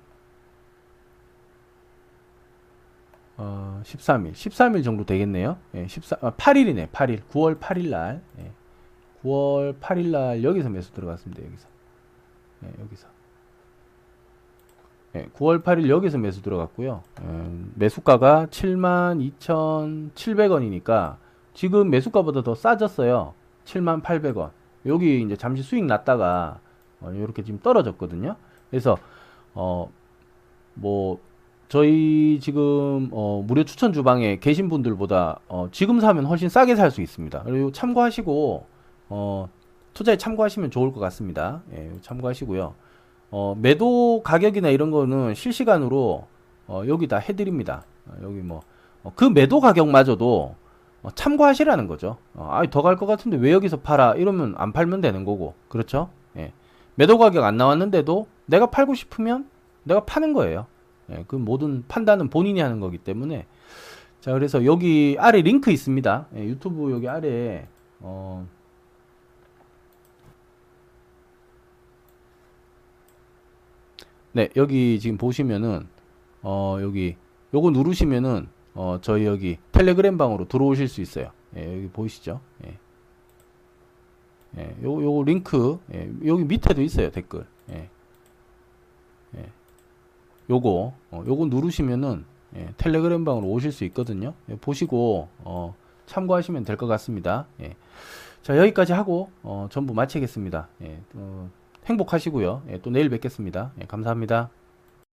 어, 3.38 3.82
13일, 3.84 4.32
13일 4.32 4.84
정도 4.84 5.06
되겠네요. 5.06 5.58
예, 5.74 5.88
14, 5.88 6.18
아, 6.22 6.32
8일이네, 6.32 6.90
8일. 6.92 7.22
9월 7.32 7.60
8일 7.60 7.90
날. 7.90 8.22
예, 8.40 8.52
9월 9.24 9.80
8일 9.80 10.12
날 10.12 10.44
여기서 10.44 10.70
매수 10.70 10.94
들어갔습니다. 10.94 11.44
여기서. 11.44 11.68
예, 12.64 12.68
여기서. 12.82 13.08
예, 15.16 15.26
9월 15.36 15.64
8일 15.64 15.90
여기서 15.90 16.18
매수 16.18 16.42
들어갔고요. 16.42 17.04
예, 17.24 17.52
매수가가 17.76 18.48
72,700원이니까 18.48 21.18
지금 21.54 21.90
매수가보다 21.90 22.44
더 22.44 22.56
싸졌어요. 22.56 23.34
78,800원. 23.66 24.52
여기 24.86 25.22
이제 25.22 25.36
잠시 25.36 25.62
수익 25.64 25.84
났다가 25.86 26.60
어, 27.02 27.12
이렇게 27.12 27.44
지금 27.44 27.60
떨어졌거든요. 27.60 28.38
그래서 28.70 28.98
어 29.54 29.90
뭐 30.76 31.20
저희 31.68 32.40
지금 32.42 33.10
어 33.12 33.44
무료 33.46 33.64
추천 33.64 33.92
주방에 33.92 34.38
계신 34.40 34.70
분들보다 34.70 35.40
어 35.48 35.68
지금 35.72 36.00
사면 36.00 36.26
훨씬 36.26 36.48
싸게 36.50 36.76
살 36.76 36.92
수 36.92 37.02
있습니다. 37.02 37.44
그리고 37.44 37.72
참고하시고 37.72 38.66
어 39.10 39.50
투자에 39.94 40.18
참고하시면 40.18 40.72
좋을 40.72 40.92
것 40.94 41.00
같습니다. 41.00 41.62
예, 41.76 41.92
참고하시고요. 42.02 42.76
어 43.32 43.56
매도 43.60 44.22
가격이나 44.24 44.70
이런 44.70 44.92
거는 44.92 45.34
실시간으로 45.34 46.28
어 46.68 46.84
여기 46.88 47.08
다 47.08 47.18
해드립니다. 47.18 47.84
어, 48.08 48.14
여기 48.22 48.36
뭐그 48.42 49.26
어, 49.26 49.30
매도 49.32 49.60
가격마저도 49.60 50.56
어, 51.04 51.10
참고하시라는 51.12 51.88
거죠. 51.88 52.18
어, 52.36 52.50
아더 52.52 52.82
갈 52.84 52.96
것 52.98 53.06
같은데 53.08 53.38
왜 53.38 53.52
여기서 53.52 53.78
팔아? 53.78 54.16
이러면 54.16 54.54
안 54.58 54.72
팔면 54.74 55.02
되는 55.02 55.24
거고, 55.26 55.54
그렇죠? 55.68 56.10
예. 56.38 56.52
매도 56.96 57.18
가격 57.18 57.44
안 57.44 57.58
나왔는데도 57.58 58.28
내가 58.48 58.68
팔고 58.68 58.94
싶으면 58.96 59.48
내가 59.84 60.06
파는 60.06 60.34
거예요. 60.34 60.66
예, 61.12 61.24
그 61.28 61.36
모든 61.36 61.84
판단은 61.88 62.30
본인이 62.30 62.60
하는 62.60 62.80
거기 62.80 62.98
때문에 62.98 63.46
자 64.22 64.34
그래서 64.34 64.66
여기 64.66 65.16
아래 65.20 65.42
링크 65.42 65.72
있습니다. 65.72 66.28
예, 66.36 66.44
유튜브 66.46 66.92
여기 66.92 67.08
아래에 67.08 67.68
어 68.00 68.48
네, 74.34 74.50
여기 74.56 75.00
지금 75.00 75.18
보시면은 75.18 75.88
어 76.42 76.78
여기 76.82 77.16
요거 77.54 77.72
누르시면은 77.72 78.48
어 78.74 79.00
저희 79.02 79.26
여기 79.26 79.58
텔레그램 79.72 80.18
방으로 80.18 80.48
들어오실 80.48 80.88
수 80.88 81.02
있어요. 81.02 81.32
예, 81.56 81.78
여기 81.78 81.88
보이시죠? 81.88 82.42
예. 82.66 82.78
예, 84.58 84.76
요, 84.84 85.04
요 85.04 85.24
링크, 85.24 85.80
예, 85.94 86.10
여기 86.26 86.44
밑에도 86.44 86.82
있어요, 86.82 87.12
댓글. 87.12 87.46
예. 87.70 87.76
예. 87.76 87.90
요거, 90.50 90.94
어, 91.12 91.24
요거 91.28 91.46
누르시면은, 91.48 92.26
예, 92.56 92.70
텔레그램 92.78 93.26
방으로 93.26 93.48
오실 93.48 93.72
수 93.72 93.84
있거든요. 93.86 94.34
예, 94.50 94.56
보시고, 94.56 95.28
어, 95.40 95.76
참고하시면 96.06 96.64
될 96.66 96.78
것 96.78 96.88
같습니다. 96.88 97.48
예. 97.62 97.76
자, 98.44 98.58
여기까지 98.58 98.94
하고, 98.94 99.30
어, 99.44 99.68
전부 99.72 99.94
마치겠습니다. 99.94 100.68
예, 100.84 101.00
어, 101.16 101.50
행복하시고요. 101.86 102.64
예, 102.70 102.80
또 102.82 102.90
내일 102.92 103.10
뵙겠습니다. 103.10 103.72
예, 103.82 103.86
감사합니다. 103.86 104.50